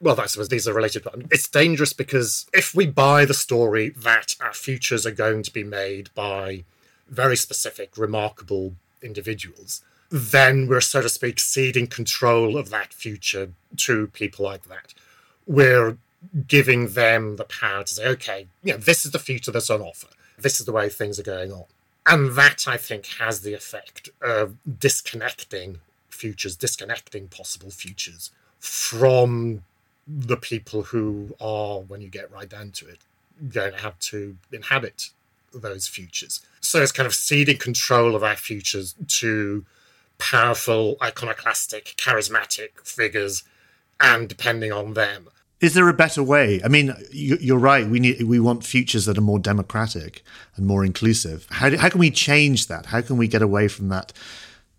well, 0.00 0.20
I 0.20 0.26
suppose 0.26 0.48
these 0.48 0.66
are 0.66 0.72
related, 0.72 1.04
but 1.04 1.14
it's 1.30 1.48
dangerous 1.48 1.92
because 1.92 2.46
if 2.52 2.74
we 2.74 2.86
buy 2.86 3.24
the 3.24 3.34
story 3.34 3.90
that 3.90 4.34
our 4.40 4.52
futures 4.52 5.06
are 5.06 5.12
going 5.12 5.42
to 5.44 5.52
be 5.52 5.64
made 5.64 6.10
by 6.14 6.64
very 7.12 7.36
specific, 7.36 7.96
remarkable 7.96 8.74
individuals, 9.02 9.82
then 10.10 10.66
we're, 10.66 10.80
so 10.80 11.02
to 11.02 11.08
speak, 11.08 11.38
ceding 11.38 11.86
control 11.86 12.56
of 12.56 12.70
that 12.70 12.92
future 12.92 13.52
to 13.76 14.08
people 14.08 14.44
like 14.44 14.64
that. 14.64 14.94
We're 15.46 15.98
giving 16.46 16.88
them 16.88 17.36
the 17.36 17.44
power 17.44 17.84
to 17.84 17.94
say, 17.94 18.06
okay, 18.08 18.48
you 18.62 18.72
know, 18.72 18.78
this 18.78 19.04
is 19.04 19.12
the 19.12 19.18
future 19.18 19.50
that's 19.50 19.70
on 19.70 19.80
offer. 19.80 20.08
This 20.38 20.58
is 20.58 20.66
the 20.66 20.72
way 20.72 20.88
things 20.88 21.20
are 21.20 21.24
going 21.24 21.52
on. 21.52 21.64
And 22.06 22.32
that, 22.32 22.66
I 22.66 22.76
think, 22.76 23.06
has 23.18 23.42
the 23.42 23.54
effect 23.54 24.08
of 24.20 24.56
disconnecting 24.78 25.78
futures, 26.08 26.56
disconnecting 26.56 27.28
possible 27.28 27.70
futures 27.70 28.30
from 28.58 29.62
the 30.06 30.36
people 30.36 30.82
who 30.82 31.34
are, 31.40 31.80
when 31.80 32.00
you 32.00 32.08
get 32.08 32.30
right 32.32 32.48
down 32.48 32.70
to 32.72 32.88
it, 32.88 32.98
going 33.52 33.72
to 33.72 33.78
have 33.78 33.98
to 33.98 34.36
inhabit 34.50 35.10
those 35.54 35.86
futures. 35.86 36.40
So 36.60 36.82
it's 36.82 36.92
kind 36.92 37.06
of 37.06 37.14
ceding 37.14 37.58
control 37.58 38.14
of 38.14 38.22
our 38.22 38.36
futures 38.36 38.94
to 39.08 39.64
powerful, 40.18 40.96
iconoclastic, 41.02 41.94
charismatic 41.96 42.80
figures, 42.84 43.42
and 44.00 44.28
depending 44.28 44.72
on 44.72 44.94
them. 44.94 45.28
Is 45.60 45.74
there 45.74 45.88
a 45.88 45.94
better 45.94 46.22
way? 46.22 46.60
I 46.64 46.68
mean, 46.68 46.92
you're 47.12 47.58
right. 47.58 47.86
We 47.86 48.00
need 48.00 48.22
we 48.22 48.40
want 48.40 48.64
futures 48.64 49.06
that 49.06 49.16
are 49.16 49.22
more 49.22 49.38
democratic 49.38 50.24
and 50.56 50.66
more 50.66 50.84
inclusive. 50.84 51.46
How 51.50 51.68
do, 51.68 51.76
how 51.76 51.88
can 51.88 52.00
we 52.00 52.10
change 52.10 52.66
that? 52.66 52.86
How 52.86 53.00
can 53.00 53.16
we 53.16 53.28
get 53.28 53.42
away 53.42 53.68
from 53.68 53.88
that 53.90 54.12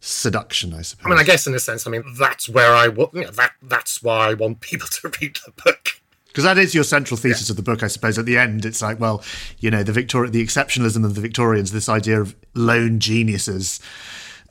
seduction? 0.02 0.74
I 0.74 0.82
suppose. 0.82 1.06
I 1.06 1.10
mean, 1.10 1.20
I 1.20 1.24
guess 1.24 1.48
in 1.48 1.54
a 1.56 1.60
sense, 1.60 1.88
I 1.88 1.90
mean 1.90 2.04
that's 2.20 2.50
where 2.50 2.74
I 2.74 2.88
you 2.88 3.10
know, 3.14 3.32
that 3.32 3.54
that's 3.62 4.04
why 4.04 4.32
I 4.32 4.34
want 4.34 4.60
people 4.60 4.88
to 4.92 5.08
read 5.22 5.38
the 5.46 5.54
book 5.64 5.93
because 6.34 6.46
that 6.46 6.58
is 6.58 6.74
your 6.74 6.84
central 6.84 7.16
thesis 7.16 7.48
yeah. 7.48 7.54
of 7.54 7.58
the 7.58 7.62
book, 7.62 7.84
I 7.84 7.88
suppose. 7.88 8.18
At 8.18 8.26
the 8.26 8.40
end, 8.40 8.66
it's 8.66 8.82
like, 8.82 9.00
well, 9.00 9.24
you 9.60 9.70
know, 9.70 9.84
the 9.84 9.92
Victoria, 9.92 10.32
the 10.32 10.44
exceptionalism 10.44 11.06
of 11.06 11.14
the 11.14 11.22
Victorians, 11.22 11.72
this 11.72 11.88
idea 11.88 12.20
of 12.20 12.36
lone 12.56 13.00
geniuses, 13.00 13.80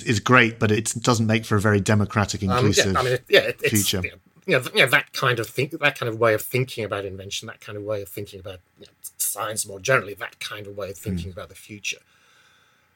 is 0.06 0.20
great, 0.20 0.60
but 0.60 0.70
it 0.70 0.94
doesn't 1.00 1.26
make 1.26 1.44
for 1.44 1.56
a 1.56 1.60
very 1.60 1.80
democratic, 1.80 2.40
inclusive 2.40 2.86
um, 2.86 2.92
yeah, 2.92 3.00
I 3.00 3.02
mean, 3.02 3.12
it, 3.14 3.24
yeah, 3.28 3.40
it, 3.40 3.60
future. 3.60 4.00
Yeah, 4.04 4.12
you 4.46 4.58
know, 4.58 4.64
you 4.72 4.82
know, 4.82 4.90
that 4.90 5.12
kind 5.12 5.40
of 5.40 5.48
think, 5.48 5.72
that 5.72 5.98
kind 5.98 6.08
of 6.08 6.20
way 6.20 6.34
of 6.34 6.42
thinking 6.42 6.84
about 6.84 7.04
invention, 7.04 7.48
that 7.48 7.60
kind 7.60 7.76
of 7.76 7.82
way 7.82 8.00
of 8.00 8.08
thinking 8.08 8.38
about 8.38 8.60
you 8.78 8.86
know, 8.86 8.92
science 9.18 9.66
more 9.66 9.80
generally, 9.80 10.14
that 10.14 10.38
kind 10.38 10.68
of 10.68 10.76
way 10.76 10.90
of 10.90 10.96
thinking 10.96 11.30
mm. 11.30 11.32
about 11.32 11.48
the 11.48 11.56
future. 11.56 11.98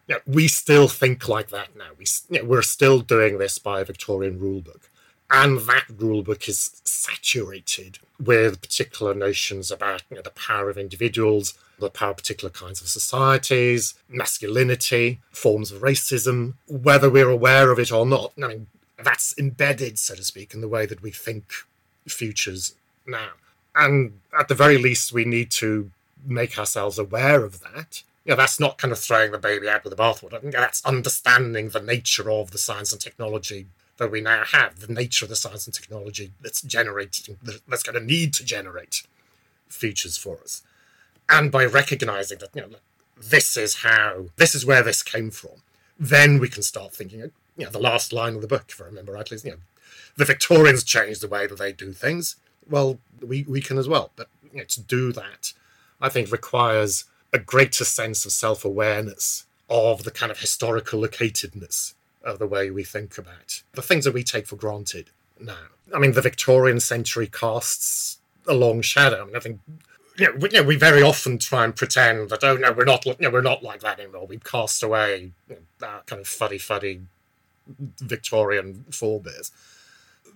You 0.07 0.20
we 0.27 0.46
still 0.46 0.87
think 0.87 1.29
like 1.29 1.49
that 1.49 1.77
now. 1.77 1.90
We, 1.99 2.07
you 2.31 2.44
we're 2.44 2.62
still 2.62 3.01
doing 3.01 3.38
this 3.38 3.59
by 3.59 3.81
a 3.81 3.85
Victorian 3.85 4.38
rulebook, 4.38 4.83
and 5.30 5.58
that 5.60 5.86
rulebook 5.88 6.48
is 6.48 6.80
saturated 6.84 7.98
with 8.22 8.60
particular 8.60 9.12
notions 9.14 9.70
about 9.70 10.02
you 10.10 10.16
know, 10.16 10.22
the 10.22 10.30
power 10.30 10.70
of 10.70 10.78
individuals, 10.78 11.54
the 11.78 11.90
power 11.90 12.10
of 12.10 12.16
particular 12.16 12.50
kinds 12.50 12.80
of 12.80 12.88
societies, 12.88 13.94
masculinity, 14.08 15.20
forms 15.30 15.72
of 15.72 15.82
racism, 15.82 16.54
whether 16.68 17.10
we're 17.10 17.30
aware 17.30 17.70
of 17.70 17.78
it 17.78 17.92
or 17.92 18.06
not. 18.06 18.32
I 18.42 18.46
mean, 18.46 18.66
that's 19.02 19.34
embedded, 19.36 19.98
so 19.98 20.14
to 20.14 20.24
speak, 20.24 20.54
in 20.54 20.60
the 20.60 20.68
way 20.68 20.86
that 20.86 21.02
we 21.02 21.10
think 21.10 21.52
futures 22.06 22.74
now. 23.06 23.30
And 23.74 24.20
at 24.38 24.48
the 24.48 24.54
very 24.54 24.78
least, 24.78 25.12
we 25.12 25.24
need 25.24 25.50
to 25.52 25.90
make 26.24 26.58
ourselves 26.58 26.98
aware 26.98 27.44
of 27.44 27.60
that. 27.60 28.02
You 28.24 28.30
know, 28.30 28.36
that's 28.36 28.58
not 28.58 28.78
kind 28.78 28.90
of 28.90 28.98
throwing 28.98 29.32
the 29.32 29.38
baby 29.38 29.68
out 29.68 29.84
with 29.84 29.94
the 29.94 30.02
bathwater. 30.02 30.50
That's 30.50 30.84
understanding 30.84 31.68
the 31.68 31.80
nature 31.80 32.30
of 32.30 32.52
the 32.52 32.58
science 32.58 32.92
and 32.92 33.00
technology 33.00 33.66
that 33.98 34.11
we 34.11 34.20
now 34.20 34.44
have, 34.44 34.80
the 34.80 34.92
nature 34.92 35.24
of 35.24 35.30
the 35.30 35.37
science 35.37 35.66
and 35.66 35.74
technology 35.74 36.32
that's 36.40 36.62
generating, 36.62 37.37
that's 37.66 37.82
going 37.82 37.98
to 37.98 38.04
need 38.04 38.35
to 38.35 38.44
generate 38.44 39.02
futures 39.68 40.16
for 40.16 40.38
us. 40.42 40.62
And 41.28 41.50
by 41.50 41.64
recognizing 41.64 42.38
that, 42.38 42.50
you 42.54 42.62
know, 42.62 42.68
this 43.16 43.56
is 43.56 43.76
how, 43.76 44.26
this 44.37 44.54
is 44.54 44.66
where 44.66 44.82
this 44.82 45.02
came 45.02 45.30
from, 45.30 45.62
then 45.98 46.38
we 46.38 46.48
can 46.48 46.62
start 46.62 46.92
thinking, 46.92 47.20
you 47.20 47.64
know, 47.64 47.70
the 47.70 47.78
last 47.78 48.12
line 48.12 48.35
of 48.35 48.42
the 48.42 48.46
book, 48.46 48.66
if 48.68 48.80
I 48.80 48.85
remember 48.85 49.12
rightly, 49.12 49.37
is, 49.37 49.44
you 49.44 49.52
know, 49.52 49.56
the 50.16 50.24
Victorians 50.24 50.85
changed 50.85 51.22
the 51.22 51.28
way 51.28 51.46
that 51.46 51.59
they 51.59 51.72
do 51.72 51.92
things. 51.92 52.37
Well, 52.68 52.98
we, 53.20 53.44
we 53.48 53.61
can 53.61 53.78
as 53.78 53.88
well. 53.88 54.11
But 54.16 54.28
you 54.52 54.59
know, 54.59 54.64
to 54.64 54.80
do 54.80 55.12
that, 55.12 55.52
I 56.00 56.09
think 56.09 56.30
requires 56.30 57.04
a 57.32 57.38
greater 57.38 57.85
sense 57.85 58.24
of 58.24 58.32
self 58.32 58.64
awareness 58.64 59.46
of 59.68 60.04
the 60.04 60.11
kind 60.11 60.30
of 60.30 60.40
historical 60.40 61.00
locatedness 61.00 61.94
the 62.34 62.46
way 62.46 62.70
we 62.70 62.84
think 62.84 63.16
about 63.18 63.62
the 63.72 63.82
things 63.82 64.04
that 64.04 64.14
we 64.14 64.24
take 64.24 64.46
for 64.46 64.56
granted 64.56 65.10
now. 65.38 65.68
I 65.94 65.98
mean, 65.98 66.12
the 66.12 66.20
Victorian 66.20 66.80
century 66.80 67.28
casts 67.28 68.18
a 68.48 68.54
long 68.54 68.80
shadow. 68.80 69.22
I 69.22 69.26
mean, 69.26 69.36
I 69.36 69.40
think 69.40 69.60
you 70.18 70.26
know, 70.26 70.32
we, 70.40 70.50
you 70.50 70.60
know, 70.60 70.66
we 70.66 70.76
very 70.76 71.02
often 71.02 71.38
try 71.38 71.64
and 71.64 71.76
pretend 71.76 72.30
that 72.30 72.42
oh 72.42 72.56
no, 72.56 72.72
we're 72.72 72.84
not, 72.84 73.04
you 73.06 73.14
know, 73.20 73.30
we're 73.30 73.42
not 73.42 73.62
like 73.62 73.80
that 73.80 74.00
anymore. 74.00 74.26
We've 74.26 74.42
cast 74.42 74.82
away 74.82 75.32
you 75.48 75.54
know, 75.54 75.60
that 75.80 76.06
kind 76.06 76.20
of 76.20 76.26
fuddy 76.26 76.58
fuddy 76.58 77.02
Victorian 77.68 78.84
forebears. 78.90 79.52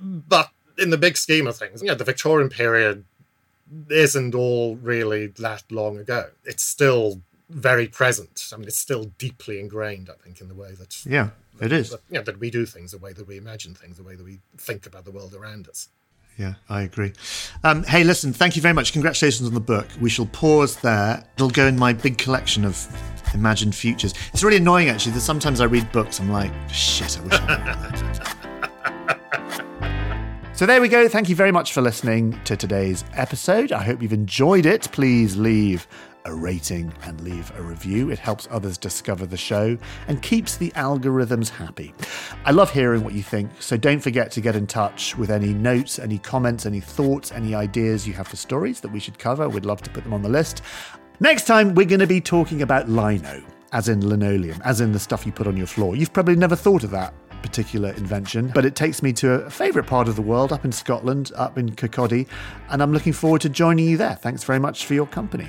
But 0.01 0.51
in 0.79 0.91
the 0.91 0.99
big 0.99 1.17
scheme 1.17 1.47
of 1.47 1.57
things, 1.57 1.83
you 1.83 1.89
know, 1.89 1.95
the 1.95 2.05
Victorian 2.05 2.49
period 2.49 3.05
isn't 3.89 4.35
all 4.35 4.77
really 4.77 5.29
that 5.29 5.71
long 5.71 5.99
ago. 5.99 6.31
It's 6.45 6.63
still 6.63 7.21
very 7.51 7.87
present. 7.87 8.49
I 8.53 8.57
mean, 8.57 8.69
it's 8.69 8.79
still 8.79 9.05
deeply 9.19 9.61
ingrained, 9.61 10.09
I 10.09 10.15
think, 10.23 10.41
in 10.41 10.49
the 10.49 10.55
way 10.55 10.73
that 10.73 11.05
yeah, 11.05 11.31
that, 11.59 11.67
it 11.67 11.73
is. 11.73 11.91
That, 11.91 12.11
know, 12.11 12.23
that 12.23 12.39
we 12.39 12.51
do 12.51 12.65
things, 12.65 12.93
the 12.93 12.99
way 12.99 13.13
that 13.13 13.27
we 13.27 13.37
imagine 13.37 13.75
things, 13.75 13.97
the 13.97 14.03
way 14.03 14.15
that 14.15 14.25
we 14.25 14.39
think 14.57 14.87
about 14.87 15.05
the 15.05 15.11
world 15.11 15.35
around 15.35 15.69
us. 15.69 15.89
Yeah, 16.39 16.55
I 16.71 16.83
agree. 16.83 17.13
Um, 17.65 17.83
hey, 17.85 18.03
listen, 18.03 18.33
thank 18.33 18.57
you 18.57 18.63
very 18.63 18.73
much. 18.73 18.93
Congratulations 18.93 19.47
on 19.47 19.53
the 19.53 19.61
book. 19.61 19.87
We 20.01 20.09
shall 20.09 20.27
pause 20.27 20.77
there. 20.77 21.25
It'll 21.35 21.51
go 21.51 21.67
in 21.67 21.79
my 21.79 21.93
big 21.93 22.17
collection 22.17 22.65
of 22.65 22.89
imagined 23.35 23.75
futures. 23.75 24.15
It's 24.33 24.43
really 24.43 24.57
annoying 24.57 24.89
actually 24.89 25.13
that 25.13 25.21
sometimes 25.21 25.61
I 25.61 25.65
read 25.65 25.91
books, 25.93 26.19
I'm 26.19 26.31
like, 26.31 26.53
shit, 26.71 27.19
I 27.19 27.23
wish 27.23 27.33
I 27.35 27.41
had 27.41 27.65
that. 27.67 28.37
So 30.61 30.67
there 30.67 30.83
we 30.83 30.89
go. 30.89 31.09
Thank 31.09 31.31
you 31.31 31.35
very 31.35 31.53
much 31.53 31.73
for 31.73 31.81
listening 31.81 32.39
to 32.45 32.55
today's 32.55 33.03
episode. 33.15 33.73
I 33.73 33.83
hope 33.83 34.03
you've 34.03 34.13
enjoyed 34.13 34.67
it. 34.67 34.93
Please 34.93 35.35
leave 35.35 35.89
a 36.31 36.35
rating 36.35 36.93
and 37.03 37.21
leave 37.21 37.53
a 37.59 37.63
review. 37.63 38.11
It 38.11 38.19
helps 38.19 38.49
others 38.51 38.79
discover 38.79 39.27
the 39.27 39.37
show 39.37 39.77
and 40.09 40.23
keeps 40.23 40.57
the 40.57 40.71
algorithms 40.71 41.51
happy. 41.51 41.93
I 42.45 42.53
love 42.53 42.73
hearing 42.73 43.05
what 43.05 43.13
you 43.13 43.23
think, 43.23 43.51
so 43.61 43.77
don't 43.77 44.01
forget 44.01 44.31
to 44.33 44.41
get 44.41 44.57
in 44.57 44.67
touch 44.67 45.17
with 45.19 45.31
any 45.31 45.53
notes, 45.53 45.99
any 45.99 46.19
comments, 46.19 46.65
any 46.65 46.81
thoughts, 46.81 47.33
any 47.33 47.55
ideas 47.55 48.07
you 48.07 48.15
have 48.15 48.29
for 48.29 48.37
stories 48.37 48.81
that 48.81 48.91
we 48.91 49.01
should 49.01 49.19
cover. 49.19 49.49
We'd 49.49 49.67
love 49.67 49.83
to 49.83 49.91
put 49.91 50.05
them 50.05 50.15
on 50.15 50.23
the 50.23 50.29
list. 50.29 50.63
Next 51.19 51.47
time, 51.47 51.75
we're 51.75 51.87
going 51.87 52.01
to 52.01 52.07
be 52.07 52.21
talking 52.21 52.63
about 52.63 52.89
lino, 52.89 53.43
as 53.73 53.89
in 53.89 54.09
linoleum, 54.09 54.61
as 54.65 54.81
in 54.81 54.93
the 54.93 54.99
stuff 54.99 55.27
you 55.27 55.33
put 55.33 55.47
on 55.47 55.57
your 55.57 55.67
floor. 55.67 55.95
You've 55.97 56.13
probably 56.13 56.37
never 56.37 56.57
thought 56.57 56.85
of 56.85 56.91
that 56.93 57.13
particular 57.43 57.91
invention, 57.93 58.51
but 58.55 58.65
it 58.65 58.75
takes 58.75 59.03
me 59.03 59.13
to 59.15 59.33
a 59.33 59.51
favourite 59.51 59.89
part 59.89 60.09
of 60.09 60.17
the 60.17 60.23
world 60.23 60.53
up 60.53 60.65
in 60.65 60.73
Scotland, 60.73 61.33
up 61.37 61.59
in 61.59 61.71
Kirkcaldy, 61.71 62.27
and 62.69 62.83
I'm 62.83 62.93
looking 62.93 63.13
forward 63.13 63.41
to 63.43 63.49
joining 63.49 63.89
you 63.89 63.97
there. 63.97 64.15
Thanks 64.15 64.45
very 64.45 64.59
much 64.59 64.87
for 64.87 64.95
your 64.95 65.07
company. 65.07 65.49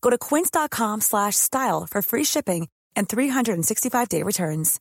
Go 0.00 0.10
to 0.10 0.18
quince.com 0.18 1.00
slash 1.00 1.36
style 1.36 1.86
for 1.90 2.02
free 2.02 2.24
shipping 2.24 2.68
and 2.96 3.08
365-day 3.08 4.22
returns. 4.22 4.80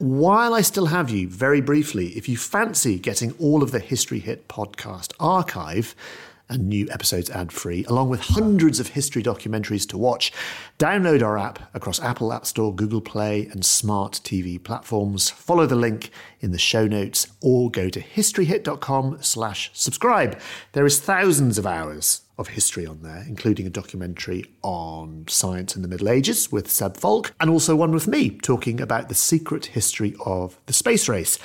While 0.00 0.54
I 0.54 0.60
still 0.60 0.86
have 0.86 1.10
you, 1.10 1.28
very 1.28 1.60
briefly, 1.60 2.08
if 2.16 2.28
you 2.28 2.36
fancy 2.36 3.00
getting 3.00 3.32
all 3.40 3.64
of 3.64 3.72
the 3.72 3.80
History 3.80 4.20
Hit 4.20 4.46
podcast 4.46 5.12
archive, 5.18 5.96
and 6.50 6.68
new 6.68 6.88
episodes 6.90 7.28
ad 7.28 7.52
free, 7.52 7.84
along 7.84 8.08
with 8.08 8.20
hundreds 8.20 8.80
of 8.80 8.88
history 8.88 9.22
documentaries 9.22 9.86
to 9.86 9.98
watch. 9.98 10.32
Download 10.78 11.22
our 11.22 11.36
app 11.36 11.58
across 11.74 12.00
Apple 12.00 12.32
App 12.32 12.46
Store, 12.46 12.74
Google 12.74 13.02
Play, 13.02 13.46
and 13.52 13.64
smart 13.64 14.20
TV 14.24 14.62
platforms. 14.62 15.28
Follow 15.28 15.66
the 15.66 15.76
link 15.76 16.10
in 16.40 16.50
the 16.50 16.58
show 16.58 16.86
notes 16.86 17.26
or 17.42 17.70
go 17.70 17.90
to 17.90 18.00
historyhit.com 18.00 19.18
slash 19.20 19.70
subscribe. 19.74 20.40
There 20.72 20.86
is 20.86 21.00
thousands 21.00 21.58
of 21.58 21.66
hours 21.66 22.22
of 22.38 22.48
history 22.48 22.86
on 22.86 23.02
there, 23.02 23.24
including 23.28 23.66
a 23.66 23.70
documentary 23.70 24.46
on 24.62 25.24
science 25.28 25.74
in 25.74 25.82
the 25.82 25.88
Middle 25.88 26.08
Ages 26.08 26.50
with 26.50 26.70
Seb 26.70 26.96
Falk, 26.96 27.34
and 27.40 27.50
also 27.50 27.74
one 27.74 27.92
with 27.92 28.06
me 28.06 28.30
talking 28.30 28.80
about 28.80 29.08
the 29.08 29.14
secret 29.14 29.66
history 29.66 30.14
of 30.24 30.58
the 30.66 30.72
space 30.72 31.08
race. 31.08 31.38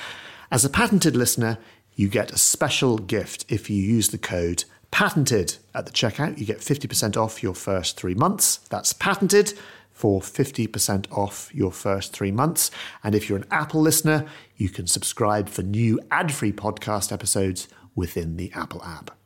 As 0.52 0.64
a 0.64 0.70
patented 0.70 1.16
listener, 1.16 1.58
you 1.96 2.08
get 2.08 2.32
a 2.32 2.38
special 2.38 2.98
gift 2.98 3.46
if 3.50 3.70
you 3.70 3.82
use 3.82 4.10
the 4.10 4.18
code 4.18 4.66
patented 4.92 5.58
at 5.74 5.88
the 5.88 5.92
checkout. 5.92 6.38
You 6.38 6.46
get 6.46 6.60
50% 6.60 7.18
off 7.18 7.42
your 7.42 7.56
first 7.56 7.98
three 7.98 8.14
months. 8.14 8.58
That's 8.70 8.94
patented 8.94 9.54
for 9.92 10.22
50% 10.22 11.12
off 11.12 11.54
your 11.54 11.72
first 11.72 12.14
three 12.14 12.32
months. 12.32 12.70
And 13.04 13.16
if 13.16 13.30
you're 13.30 13.38
an 13.38 13.48
Apple 13.50 13.82
listener, 13.82 14.28
you 14.56 14.70
can 14.70 14.88
subscribe 14.88 15.50
for 15.50 15.64
new 15.64 16.00
ad 16.12 16.32
free 16.32 16.52
podcast 16.52 17.12
episodes 17.12 17.68
within 17.96 18.38
the 18.38 18.52
Apple 18.54 18.84
app. 18.84 19.23